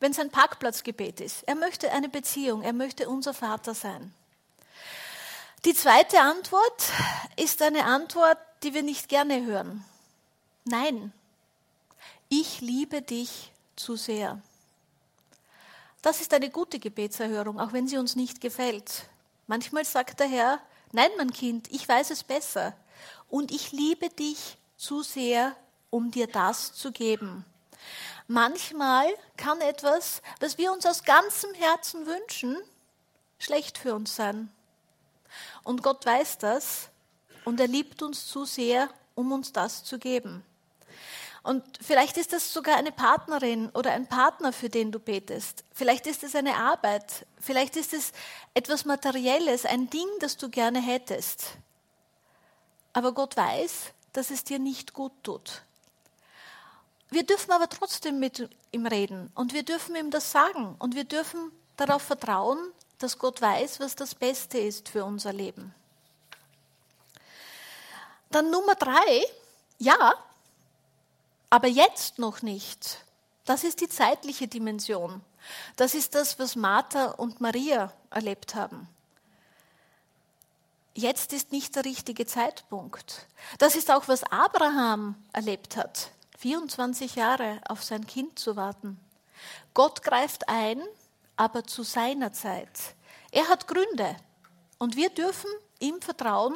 wenn 0.00 0.12
es 0.12 0.18
ein 0.18 0.30
Parkplatzgebet 0.30 1.20
ist. 1.20 1.42
Er 1.42 1.54
möchte 1.54 1.92
eine 1.92 2.08
Beziehung. 2.08 2.62
Er 2.62 2.72
möchte 2.72 3.10
unser 3.10 3.34
Vater 3.34 3.74
sein. 3.74 4.14
Die 5.66 5.74
zweite 5.74 6.20
Antwort 6.20 6.82
ist 7.36 7.60
eine 7.60 7.84
Antwort, 7.84 8.38
die 8.62 8.72
wir 8.72 8.82
nicht 8.82 9.10
gerne 9.10 9.44
hören. 9.44 9.84
Nein, 10.64 11.12
ich 12.30 12.62
liebe 12.62 13.02
dich 13.02 13.52
zu 13.76 13.96
sehr. 13.96 14.40
Das 16.00 16.22
ist 16.22 16.32
eine 16.32 16.48
gute 16.48 16.78
Gebetserhörung, 16.78 17.60
auch 17.60 17.74
wenn 17.74 17.86
sie 17.86 17.98
uns 17.98 18.16
nicht 18.16 18.40
gefällt. 18.40 19.04
Manchmal 19.46 19.84
sagt 19.84 20.20
der 20.20 20.28
Herr, 20.28 20.60
Nein, 20.92 21.10
mein 21.16 21.32
Kind, 21.32 21.70
ich 21.72 21.88
weiß 21.88 22.10
es 22.10 22.24
besser. 22.24 22.74
Und 23.28 23.50
ich 23.50 23.72
liebe 23.72 24.08
dich 24.08 24.56
zu 24.76 25.02
sehr, 25.02 25.54
um 25.90 26.10
dir 26.10 26.26
das 26.26 26.72
zu 26.72 26.92
geben. 26.92 27.44
Manchmal 28.26 29.06
kann 29.36 29.60
etwas, 29.60 30.22
was 30.40 30.58
wir 30.58 30.72
uns 30.72 30.86
aus 30.86 31.04
ganzem 31.04 31.54
Herzen 31.54 32.06
wünschen, 32.06 32.56
schlecht 33.38 33.78
für 33.78 33.94
uns 33.94 34.16
sein. 34.16 34.50
Und 35.64 35.82
Gott 35.82 36.04
weiß 36.04 36.38
das 36.38 36.88
und 37.44 37.60
er 37.60 37.68
liebt 37.68 38.02
uns 38.02 38.26
zu 38.26 38.44
sehr, 38.44 38.88
um 39.14 39.32
uns 39.32 39.52
das 39.52 39.84
zu 39.84 39.98
geben. 39.98 40.44
Und 41.48 41.64
vielleicht 41.80 42.18
ist 42.18 42.34
das 42.34 42.52
sogar 42.52 42.76
eine 42.76 42.92
Partnerin 42.92 43.70
oder 43.70 43.92
ein 43.92 44.06
Partner, 44.06 44.52
für 44.52 44.68
den 44.68 44.92
du 44.92 44.98
betest. 44.98 45.64
Vielleicht 45.72 46.06
ist 46.06 46.22
es 46.22 46.34
eine 46.34 46.56
Arbeit. 46.56 47.24
Vielleicht 47.40 47.74
ist 47.76 47.94
es 47.94 48.12
etwas 48.52 48.84
Materielles, 48.84 49.64
ein 49.64 49.88
Ding, 49.88 50.08
das 50.20 50.36
du 50.36 50.50
gerne 50.50 50.78
hättest. 50.78 51.52
Aber 52.92 53.12
Gott 53.12 53.34
weiß, 53.34 53.94
dass 54.12 54.30
es 54.30 54.44
dir 54.44 54.58
nicht 54.58 54.92
gut 54.92 55.12
tut. 55.22 55.62
Wir 57.08 57.24
dürfen 57.24 57.52
aber 57.52 57.70
trotzdem 57.70 58.18
mit 58.18 58.46
ihm 58.70 58.84
reden 58.84 59.32
und 59.34 59.54
wir 59.54 59.62
dürfen 59.62 59.96
ihm 59.96 60.10
das 60.10 60.30
sagen 60.30 60.76
und 60.78 60.94
wir 60.94 61.04
dürfen 61.04 61.50
darauf 61.78 62.02
vertrauen, 62.02 62.58
dass 62.98 63.18
Gott 63.18 63.40
weiß, 63.40 63.80
was 63.80 63.94
das 63.94 64.14
Beste 64.14 64.58
ist 64.58 64.90
für 64.90 65.02
unser 65.02 65.32
Leben. 65.32 65.74
Dann 68.30 68.50
Nummer 68.50 68.74
drei, 68.74 69.24
ja, 69.78 70.12
aber 71.50 71.68
jetzt 71.68 72.18
noch 72.18 72.42
nicht. 72.42 73.04
Das 73.44 73.64
ist 73.64 73.80
die 73.80 73.88
zeitliche 73.88 74.48
Dimension. 74.48 75.22
Das 75.76 75.94
ist 75.94 76.14
das, 76.14 76.38
was 76.38 76.56
Martha 76.56 77.06
und 77.12 77.40
Maria 77.40 77.92
erlebt 78.10 78.54
haben. 78.54 78.88
Jetzt 80.94 81.32
ist 81.32 81.52
nicht 81.52 81.76
der 81.76 81.84
richtige 81.84 82.26
Zeitpunkt. 82.26 83.26
Das 83.58 83.76
ist 83.76 83.90
auch, 83.90 84.08
was 84.08 84.24
Abraham 84.24 85.14
erlebt 85.32 85.76
hat. 85.76 86.10
24 86.38 87.14
Jahre 87.14 87.60
auf 87.68 87.82
sein 87.84 88.06
Kind 88.06 88.38
zu 88.38 88.56
warten. 88.56 88.98
Gott 89.74 90.02
greift 90.02 90.48
ein, 90.48 90.82
aber 91.36 91.64
zu 91.64 91.84
seiner 91.84 92.32
Zeit. 92.32 92.96
Er 93.30 93.48
hat 93.48 93.68
Gründe. 93.68 94.16
Und 94.78 94.96
wir 94.96 95.10
dürfen 95.10 95.50
ihm 95.78 96.00
vertrauen, 96.02 96.54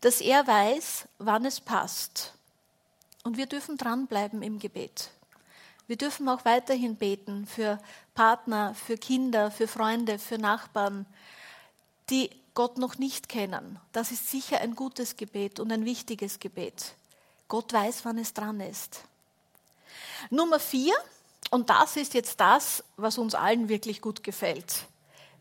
dass 0.00 0.20
er 0.20 0.46
weiß, 0.46 1.08
wann 1.18 1.44
es 1.44 1.60
passt. 1.60 2.34
Und 3.22 3.36
wir 3.36 3.46
dürfen 3.46 3.76
dranbleiben 3.76 4.42
im 4.42 4.58
Gebet. 4.58 5.10
Wir 5.86 5.96
dürfen 5.96 6.28
auch 6.28 6.44
weiterhin 6.44 6.96
beten 6.96 7.46
für 7.46 7.78
Partner, 8.14 8.74
für 8.74 8.96
Kinder, 8.96 9.50
für 9.50 9.68
Freunde, 9.68 10.18
für 10.18 10.38
Nachbarn, 10.38 11.06
die 12.10 12.30
Gott 12.54 12.78
noch 12.78 12.98
nicht 12.98 13.28
kennen. 13.28 13.78
Das 13.92 14.10
ist 14.10 14.30
sicher 14.30 14.60
ein 14.60 14.74
gutes 14.74 15.16
Gebet 15.16 15.60
und 15.60 15.72
ein 15.72 15.84
wichtiges 15.84 16.38
Gebet. 16.38 16.94
Gott 17.48 17.72
weiß, 17.72 18.04
wann 18.04 18.18
es 18.18 18.34
dran 18.34 18.60
ist. 18.60 19.02
Nummer 20.30 20.58
vier, 20.60 20.94
und 21.50 21.68
das 21.70 21.96
ist 21.96 22.14
jetzt 22.14 22.40
das, 22.40 22.84
was 22.96 23.18
uns 23.18 23.34
allen 23.34 23.68
wirklich 23.68 24.00
gut 24.00 24.22
gefällt. 24.22 24.86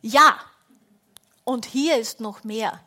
Ja, 0.01 0.39
und 1.43 1.65
hier 1.65 1.97
ist 1.97 2.19
noch 2.19 2.43
mehr. 2.43 2.79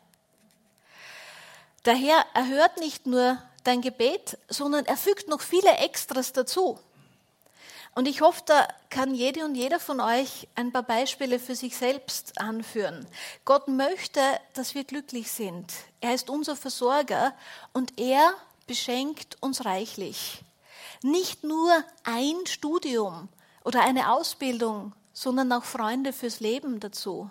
Der 1.85 1.95
Herr 1.95 2.25
erhört 2.33 2.77
nicht 2.79 3.05
nur 3.05 3.41
dein 3.65 3.81
Gebet, 3.81 4.37
sondern 4.47 4.85
er 4.85 4.97
fügt 4.97 5.27
noch 5.27 5.41
viele 5.41 5.71
Extras 5.77 6.31
dazu. 6.33 6.79
Und 7.95 8.09
ich 8.09 8.19
hoffe, 8.19 8.41
da 8.45 8.67
kann 8.89 9.15
jede 9.15 9.45
und 9.45 9.55
jeder 9.55 9.79
von 9.79 10.01
euch 10.01 10.49
ein 10.55 10.73
paar 10.73 10.83
Beispiele 10.83 11.39
für 11.39 11.55
sich 11.55 11.77
selbst 11.77 12.39
anführen. 12.39 13.07
Gott 13.45 13.69
möchte, 13.69 14.19
dass 14.53 14.75
wir 14.75 14.83
glücklich 14.83 15.31
sind. 15.31 15.71
Er 16.01 16.13
ist 16.13 16.29
unser 16.29 16.57
Versorger 16.57 17.33
und 17.71 17.97
er 17.97 18.33
beschenkt 18.67 19.41
uns 19.41 19.63
reichlich. 19.63 20.41
Nicht 21.03 21.45
nur 21.45 21.71
ein 22.03 22.35
Studium 22.47 23.29
oder 23.63 23.81
eine 23.81 24.11
Ausbildung, 24.11 24.91
sondern 25.13 25.53
auch 25.53 25.63
Freunde 25.63 26.11
fürs 26.11 26.41
Leben 26.41 26.81
dazu. 26.81 27.29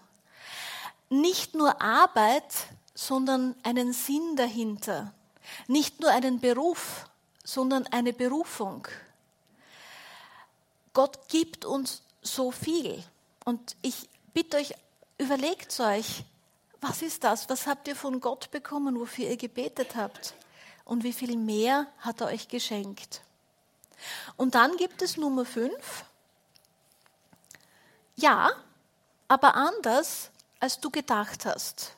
Nicht 1.11 1.55
nur 1.55 1.83
Arbeit, 1.83 2.55
sondern 2.95 3.55
einen 3.63 3.93
Sinn 3.93 4.37
dahinter. 4.37 5.13
Nicht 5.67 6.01
nur 6.01 6.11
einen 6.11 6.41
Beruf, 6.41 7.09
sondern 7.43 7.87
eine 7.89 8.13
Berufung. 8.13 8.89
Gott 10.93 11.29
gibt 11.29 11.65
uns 11.65 12.03
so 12.23 12.51
viel. 12.51 13.03
Und 13.45 13.77
ich 13.83 14.09
bitte 14.33 14.57
euch, 14.57 14.75
überlegt 15.19 15.79
euch, 15.81 16.25
was 16.81 17.03
ist 17.03 17.25
das? 17.25 17.49
Was 17.49 17.67
habt 17.67 17.89
ihr 17.89 17.97
von 17.97 18.21
Gott 18.21 18.51
bekommen, 18.51 18.99
wofür 18.99 19.29
ihr 19.29 19.37
gebetet 19.37 19.97
habt? 19.97 20.35
Und 20.85 21.03
wie 21.03 21.13
viel 21.13 21.37
mehr 21.37 21.87
hat 21.99 22.21
er 22.21 22.29
euch 22.29 22.49
geschenkt? 22.49 23.23
Und 24.37 24.55
dann 24.55 24.77
gibt 24.77 25.03
es 25.03 25.17
Nummer 25.17 25.45
fünf. 25.45 26.05
Ja, 28.17 28.53
aber 29.29 29.55
anders, 29.55 30.31
als 30.61 30.79
du 30.79 30.91
gedacht 30.91 31.47
hast. 31.47 31.93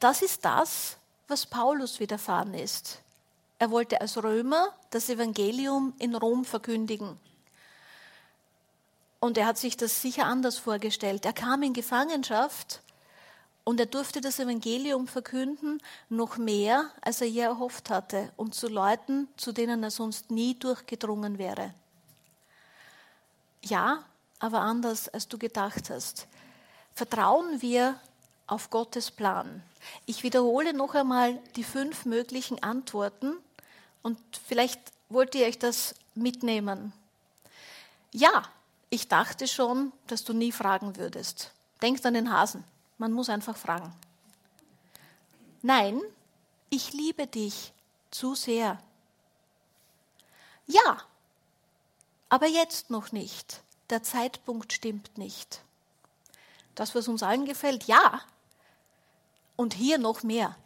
Das 0.00 0.22
ist 0.22 0.44
das, 0.44 0.97
was 1.28 1.46
Paulus 1.46 2.00
widerfahren 2.00 2.54
ist. 2.54 3.00
Er 3.58 3.70
wollte 3.70 4.00
als 4.00 4.22
Römer 4.22 4.68
das 4.90 5.08
Evangelium 5.08 5.92
in 5.98 6.14
Rom 6.14 6.44
verkündigen. 6.44 7.18
Und 9.20 9.36
er 9.36 9.46
hat 9.46 9.58
sich 9.58 9.76
das 9.76 10.00
sicher 10.00 10.26
anders 10.26 10.58
vorgestellt. 10.58 11.24
Er 11.24 11.32
kam 11.32 11.62
in 11.62 11.72
Gefangenschaft 11.72 12.82
und 13.64 13.80
er 13.80 13.86
durfte 13.86 14.20
das 14.20 14.38
Evangelium 14.38 15.08
verkünden, 15.08 15.82
noch 16.08 16.38
mehr, 16.38 16.90
als 17.02 17.20
er 17.20 17.28
je 17.28 17.42
erhofft 17.42 17.90
hatte, 17.90 18.32
und 18.36 18.54
zu 18.54 18.68
Leuten, 18.68 19.28
zu 19.36 19.52
denen 19.52 19.82
er 19.82 19.90
sonst 19.90 20.30
nie 20.30 20.54
durchgedrungen 20.54 21.36
wäre. 21.36 21.74
Ja, 23.62 24.04
aber 24.38 24.60
anders, 24.60 25.08
als 25.08 25.26
du 25.28 25.36
gedacht 25.36 25.90
hast. 25.90 26.28
Vertrauen 26.94 27.60
wir 27.60 28.00
auf 28.48 28.70
Gottes 28.70 29.10
Plan. 29.10 29.62
Ich 30.06 30.24
wiederhole 30.24 30.74
noch 30.74 30.94
einmal 30.94 31.38
die 31.54 31.64
fünf 31.64 32.04
möglichen 32.04 32.62
Antworten 32.62 33.36
und 34.02 34.18
vielleicht 34.46 34.80
wollt 35.08 35.34
ihr 35.34 35.46
euch 35.46 35.58
das 35.58 35.94
mitnehmen. 36.14 36.92
Ja, 38.12 38.42
ich 38.90 39.08
dachte 39.08 39.46
schon, 39.46 39.92
dass 40.06 40.24
du 40.24 40.32
nie 40.32 40.50
fragen 40.50 40.96
würdest. 40.96 41.52
Denkt 41.82 42.04
an 42.04 42.14
den 42.14 42.32
Hasen. 42.32 42.64
Man 42.96 43.12
muss 43.12 43.28
einfach 43.28 43.56
fragen. 43.56 43.94
Nein, 45.62 46.00
ich 46.70 46.92
liebe 46.92 47.26
dich 47.26 47.72
zu 48.10 48.34
sehr. 48.34 48.78
Ja, 50.66 50.98
aber 52.28 52.46
jetzt 52.46 52.90
noch 52.90 53.12
nicht. 53.12 53.62
Der 53.90 54.02
Zeitpunkt 54.02 54.72
stimmt 54.72 55.16
nicht. 55.16 55.62
Das, 56.74 56.94
was 56.94 57.08
uns 57.08 57.22
allen 57.22 57.44
gefällt, 57.46 57.84
ja. 57.84 58.20
Und 59.58 59.74
hier 59.74 59.98
noch 59.98 60.22
mehr. 60.22 60.56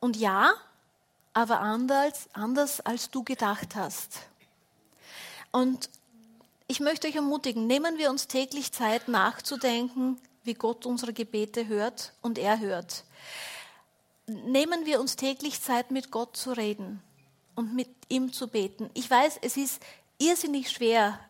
Und 0.00 0.16
ja, 0.16 0.52
aber 1.32 1.60
anders, 1.60 2.28
anders 2.32 2.80
als 2.80 3.10
du 3.10 3.22
gedacht 3.22 3.76
hast. 3.76 4.18
Und 5.52 5.88
ich 6.66 6.80
möchte 6.80 7.06
euch 7.06 7.14
ermutigen, 7.14 7.68
nehmen 7.68 7.96
wir 7.96 8.10
uns 8.10 8.26
täglich 8.26 8.72
Zeit 8.72 9.06
nachzudenken, 9.06 10.20
wie 10.42 10.54
Gott 10.54 10.84
unsere 10.84 11.12
Gebete 11.12 11.68
hört 11.68 12.12
und 12.22 12.38
er 12.38 12.58
hört. 12.58 13.04
Nehmen 14.26 14.84
wir 14.84 15.00
uns 15.00 15.14
täglich 15.14 15.62
Zeit, 15.62 15.92
mit 15.92 16.10
Gott 16.10 16.36
zu 16.36 16.50
reden 16.50 17.00
und 17.54 17.72
mit 17.72 17.88
ihm 18.08 18.32
zu 18.32 18.48
beten. 18.48 18.90
Ich 18.94 19.08
weiß, 19.08 19.38
es 19.42 19.56
ist 19.56 19.80
irrsinnig 20.18 20.70
schwer 20.70 21.20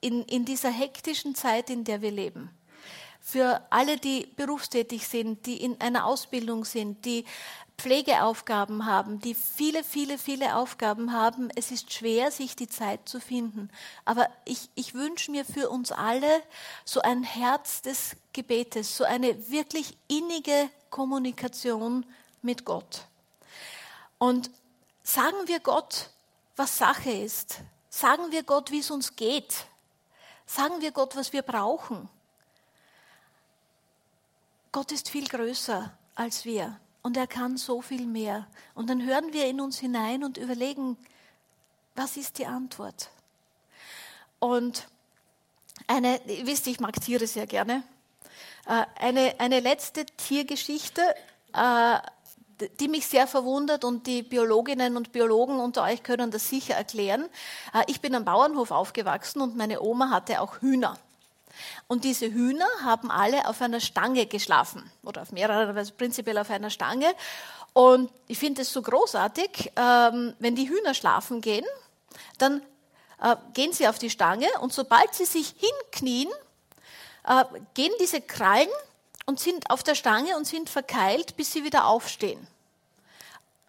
in, 0.00 0.24
in 0.24 0.44
dieser 0.44 0.70
hektischen 0.70 1.36
Zeit, 1.36 1.70
in 1.70 1.84
der 1.84 2.02
wir 2.02 2.10
leben. 2.10 2.50
Für 3.20 3.62
alle, 3.70 3.96
die 3.96 4.26
berufstätig 4.36 5.06
sind, 5.06 5.46
die 5.46 5.62
in 5.62 5.80
einer 5.80 6.06
Ausbildung 6.06 6.64
sind, 6.64 7.04
die 7.04 7.24
Pflegeaufgaben 7.80 8.84
haben, 8.84 9.20
die 9.20 9.34
viele, 9.34 9.84
viele, 9.84 10.18
viele 10.18 10.56
Aufgaben 10.56 11.12
haben. 11.14 11.48
Es 11.54 11.70
ist 11.70 11.92
schwer, 11.92 12.30
sich 12.30 12.54
die 12.54 12.68
Zeit 12.68 13.08
zu 13.08 13.20
finden. 13.20 13.70
Aber 14.04 14.28
ich, 14.44 14.68
ich 14.74 14.92
wünsche 14.92 15.30
mir 15.30 15.46
für 15.46 15.70
uns 15.70 15.90
alle 15.90 16.42
so 16.84 17.00
ein 17.00 17.22
Herz 17.22 17.80
des 17.80 18.16
Gebetes, 18.34 18.96
so 18.96 19.04
eine 19.04 19.50
wirklich 19.50 19.96
innige 20.08 20.68
Kommunikation 20.90 22.04
mit 22.42 22.66
Gott. 22.66 23.06
Und 24.18 24.50
sagen 25.02 25.36
wir 25.46 25.60
Gott, 25.60 26.10
was 26.56 26.76
Sache 26.76 27.10
ist. 27.10 27.60
Sagen 27.88 28.30
wir 28.30 28.42
Gott, 28.42 28.70
wie 28.70 28.80
es 28.80 28.90
uns 28.90 29.16
geht. 29.16 29.64
Sagen 30.44 30.80
wir 30.80 30.92
Gott, 30.92 31.16
was 31.16 31.32
wir 31.32 31.42
brauchen. 31.42 32.10
Gott 34.72 34.92
ist 34.92 35.08
viel 35.08 35.26
größer 35.26 35.92
als 36.14 36.44
wir. 36.44 36.78
Und 37.02 37.16
er 37.16 37.26
kann 37.26 37.56
so 37.56 37.80
viel 37.80 38.06
mehr. 38.06 38.46
Und 38.74 38.90
dann 38.90 39.04
hören 39.04 39.32
wir 39.32 39.46
in 39.46 39.60
uns 39.60 39.78
hinein 39.78 40.22
und 40.22 40.36
überlegen, 40.36 40.96
was 41.96 42.16
ist 42.16 42.38
die 42.38 42.46
Antwort? 42.46 43.10
Und 44.38 44.86
eine, 45.86 46.20
ihr 46.26 46.46
wisst, 46.46 46.66
ich 46.66 46.78
mag 46.78 47.00
Tiere 47.00 47.26
sehr 47.26 47.46
gerne. 47.46 47.82
Äh, 48.66 48.84
eine, 48.96 49.34
eine 49.38 49.60
letzte 49.60 50.04
Tiergeschichte, 50.06 51.02
äh, 51.52 51.98
die 52.78 52.88
mich 52.88 53.06
sehr 53.06 53.26
verwundert 53.26 53.84
und 53.84 54.06
die 54.06 54.22
Biologinnen 54.22 54.96
und 54.96 55.12
Biologen 55.12 55.58
unter 55.58 55.82
euch 55.84 56.02
können 56.02 56.30
das 56.30 56.48
sicher 56.48 56.74
erklären. 56.74 57.24
Äh, 57.72 57.84
ich 57.86 58.00
bin 58.00 58.14
am 58.14 58.24
Bauernhof 58.24 58.70
aufgewachsen 58.70 59.40
und 59.40 59.56
meine 59.56 59.80
Oma 59.80 60.10
hatte 60.10 60.40
auch 60.40 60.60
Hühner. 60.60 60.98
Und 61.88 62.04
diese 62.04 62.26
Hühner 62.26 62.68
haben 62.82 63.10
alle 63.10 63.46
auf 63.48 63.60
einer 63.60 63.80
Stange 63.80 64.26
geschlafen 64.26 64.90
oder 65.02 65.22
auf 65.22 65.32
mehreren, 65.32 65.76
also 65.76 65.92
prinzipiell 65.96 66.38
auf 66.38 66.50
einer 66.50 66.70
Stange. 66.70 67.12
Und 67.72 68.10
ich 68.26 68.38
finde 68.38 68.62
es 68.62 68.72
so 68.72 68.82
großartig, 68.82 69.72
ähm, 69.76 70.34
wenn 70.38 70.56
die 70.56 70.68
Hühner 70.68 70.94
schlafen 70.94 71.40
gehen, 71.40 71.64
dann 72.38 72.62
äh, 73.20 73.36
gehen 73.54 73.72
sie 73.72 73.86
auf 73.86 73.98
die 73.98 74.10
Stange 74.10 74.48
und 74.60 74.72
sobald 74.72 75.14
sie 75.14 75.24
sich 75.24 75.54
hinknien, 75.58 76.28
äh, 77.26 77.44
gehen 77.74 77.92
diese 78.00 78.20
Krallen 78.20 78.68
und 79.26 79.38
sind 79.38 79.70
auf 79.70 79.82
der 79.82 79.94
Stange 79.94 80.36
und 80.36 80.46
sind 80.46 80.68
verkeilt, 80.68 81.36
bis 81.36 81.52
sie 81.52 81.64
wieder 81.64 81.86
aufstehen. 81.86 82.46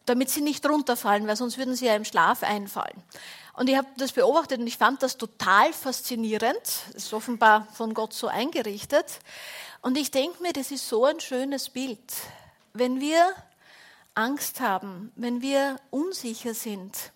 Damit 0.06 0.30
sie 0.30 0.41
nicht 0.41 0.67
runterfallen, 0.67 1.28
weil 1.28 1.36
sonst 1.36 1.58
würden 1.58 1.76
sie 1.76 1.86
ja 1.86 1.96
im 1.96 2.06
Schlaf 2.06 2.44
einfallen. 2.44 3.04
Und 3.53 3.69
ich 3.69 3.77
habe 3.77 3.87
das 3.97 4.13
beobachtet 4.13 4.59
und 4.59 4.67
ich 4.67 4.77
fand 4.77 5.03
das 5.03 5.17
total 5.17 5.73
faszinierend. 5.73 6.61
Das 6.93 7.03
ist 7.03 7.13
offenbar 7.13 7.67
von 7.73 7.93
Gott 7.93 8.13
so 8.13 8.27
eingerichtet. 8.27 9.19
Und 9.81 9.97
ich 9.97 10.11
denke 10.11 10.41
mir, 10.41 10.53
das 10.53 10.71
ist 10.71 10.87
so 10.87 11.05
ein 11.05 11.19
schönes 11.19 11.69
Bild. 11.69 12.13
Wenn 12.73 13.01
wir 13.01 13.33
Angst 14.13 14.59
haben, 14.59 15.11
wenn 15.15 15.41
wir 15.41 15.79
unsicher 15.89 16.53
sind 16.53 17.11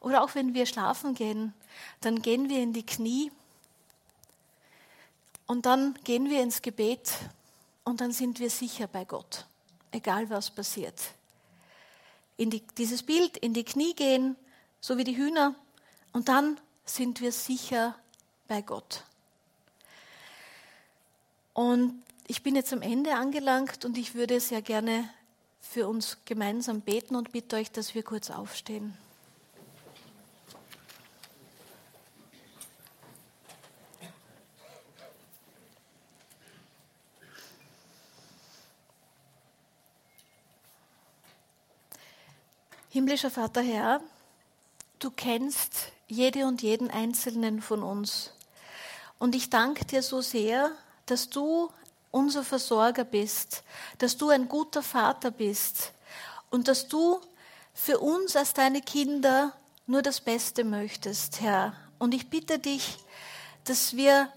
oder 0.00 0.22
auch 0.22 0.34
wenn 0.34 0.54
wir 0.54 0.66
schlafen 0.66 1.14
gehen, 1.14 1.54
dann 2.00 2.22
gehen 2.22 2.48
wir 2.48 2.62
in 2.62 2.72
die 2.72 2.84
Knie 2.84 3.30
und 5.46 5.66
dann 5.66 5.94
gehen 6.04 6.28
wir 6.28 6.42
ins 6.42 6.62
Gebet 6.62 7.12
und 7.84 8.00
dann 8.00 8.12
sind 8.12 8.38
wir 8.38 8.50
sicher 8.50 8.86
bei 8.86 9.04
Gott, 9.04 9.46
egal 9.90 10.28
was 10.30 10.50
passiert. 10.50 11.00
In 12.36 12.50
die, 12.50 12.62
dieses 12.78 13.02
Bild, 13.02 13.36
in 13.36 13.54
die 13.54 13.64
Knie 13.64 13.94
gehen, 13.94 14.36
so 14.80 14.96
wie 14.96 15.04
die 15.04 15.16
Hühner 15.16 15.54
und 16.12 16.28
dann 16.28 16.58
sind 16.84 17.20
wir 17.20 17.32
sicher 17.32 17.94
bei 18.48 18.62
Gott. 18.62 19.04
Und 21.54 22.02
ich 22.26 22.42
bin 22.42 22.56
jetzt 22.56 22.72
am 22.72 22.82
Ende 22.82 23.14
angelangt 23.14 23.84
und 23.84 23.98
ich 23.98 24.14
würde 24.14 24.40
sehr 24.40 24.62
gerne 24.62 25.08
für 25.60 25.88
uns 25.88 26.18
gemeinsam 26.24 26.80
beten 26.80 27.16
und 27.16 27.32
bitte 27.32 27.56
euch, 27.56 27.70
dass 27.70 27.94
wir 27.94 28.02
kurz 28.02 28.30
aufstehen. 28.30 28.96
Himmlischer 42.92 43.30
Vater 43.30 43.62
Herr, 43.62 44.00
du 45.00 45.10
kennst 45.10 45.92
jede 46.06 46.46
und 46.46 46.62
jeden 46.62 46.90
einzelnen 46.90 47.60
von 47.60 47.82
uns. 47.82 48.30
Und 49.18 49.34
ich 49.34 49.50
danke 49.50 49.84
dir 49.84 50.02
so 50.02 50.20
sehr, 50.20 50.70
dass 51.06 51.28
du 51.28 51.70
unser 52.10 52.44
Versorger 52.44 53.04
bist, 53.04 53.62
dass 53.98 54.16
du 54.16 54.30
ein 54.30 54.48
guter 54.48 54.82
Vater 54.82 55.30
bist 55.30 55.92
und 56.50 56.68
dass 56.68 56.88
du 56.88 57.20
für 57.74 57.98
uns 57.98 58.36
als 58.36 58.52
deine 58.52 58.82
Kinder 58.82 59.52
nur 59.86 60.02
das 60.02 60.20
Beste 60.20 60.64
möchtest, 60.64 61.40
Herr. 61.40 61.74
Und 61.98 62.14
ich 62.14 62.30
bitte 62.30 62.58
dich, 62.58 62.98
dass 63.64 63.96
wir 63.96 64.32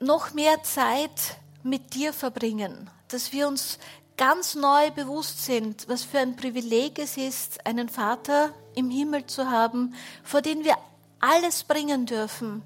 noch 0.00 0.32
mehr 0.32 0.62
Zeit 0.62 1.38
mit 1.62 1.94
dir 1.94 2.12
verbringen, 2.12 2.90
dass 3.08 3.32
wir 3.32 3.48
uns 3.48 3.78
ganz 4.16 4.54
neu 4.54 4.90
bewusst 4.90 5.44
sind, 5.44 5.88
was 5.88 6.02
für 6.02 6.20
ein 6.20 6.36
Privileg 6.36 6.98
es 6.98 7.16
ist, 7.16 7.66
einen 7.66 7.88
Vater 7.88 8.52
im 8.74 8.90
Himmel 8.90 9.26
zu 9.26 9.50
haben, 9.50 9.94
vor 10.22 10.42
dem 10.42 10.64
wir 10.64 10.76
alles 11.20 11.64
bringen 11.64 12.06
dürfen. 12.06 12.62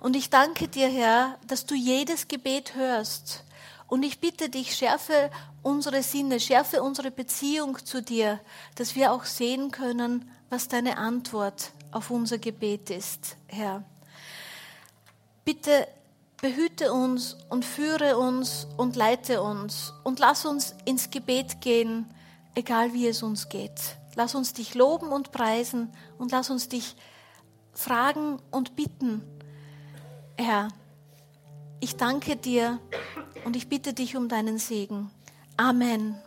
Und 0.00 0.16
ich 0.16 0.30
danke 0.30 0.68
dir, 0.68 0.88
Herr, 0.88 1.38
dass 1.46 1.66
du 1.66 1.74
jedes 1.74 2.28
Gebet 2.28 2.74
hörst. 2.74 3.44
Und 3.86 4.02
ich 4.02 4.20
bitte 4.20 4.48
dich, 4.48 4.74
schärfe 4.74 5.30
unsere 5.62 6.02
Sinne, 6.02 6.40
schärfe 6.40 6.82
unsere 6.82 7.10
Beziehung 7.10 7.84
zu 7.84 8.02
dir, 8.02 8.40
dass 8.76 8.94
wir 8.94 9.12
auch 9.12 9.24
sehen 9.24 9.70
können, 9.70 10.30
was 10.48 10.68
deine 10.68 10.96
Antwort 10.96 11.72
auf 11.92 12.10
unser 12.10 12.38
Gebet 12.38 12.90
ist, 12.90 13.36
Herr. 13.48 13.84
Bitte 15.44 15.88
behüte 16.40 16.92
uns 16.92 17.36
und 17.48 17.64
führe 17.64 18.18
uns 18.18 18.66
und 18.76 18.96
leite 18.96 19.42
uns 19.42 19.92
und 20.04 20.18
lass 20.18 20.46
uns 20.46 20.74
ins 20.84 21.10
Gebet 21.10 21.60
gehen, 21.60 22.06
egal 22.54 22.92
wie 22.92 23.06
es 23.06 23.22
uns 23.22 23.48
geht. 23.48 23.98
Lass 24.14 24.34
uns 24.34 24.52
dich 24.52 24.74
loben 24.74 25.08
und 25.08 25.32
preisen 25.32 25.92
und 26.18 26.32
lass 26.32 26.50
uns 26.50 26.68
dich 26.68 26.96
fragen 27.72 28.40
und 28.50 28.74
bitten. 28.76 29.22
Herr, 30.36 30.68
ich 31.80 31.96
danke 31.96 32.36
dir 32.36 32.80
und 33.44 33.56
ich 33.56 33.68
bitte 33.68 33.92
dich 33.92 34.16
um 34.16 34.28
deinen 34.28 34.58
Segen. 34.58 35.10
Amen. 35.56 36.18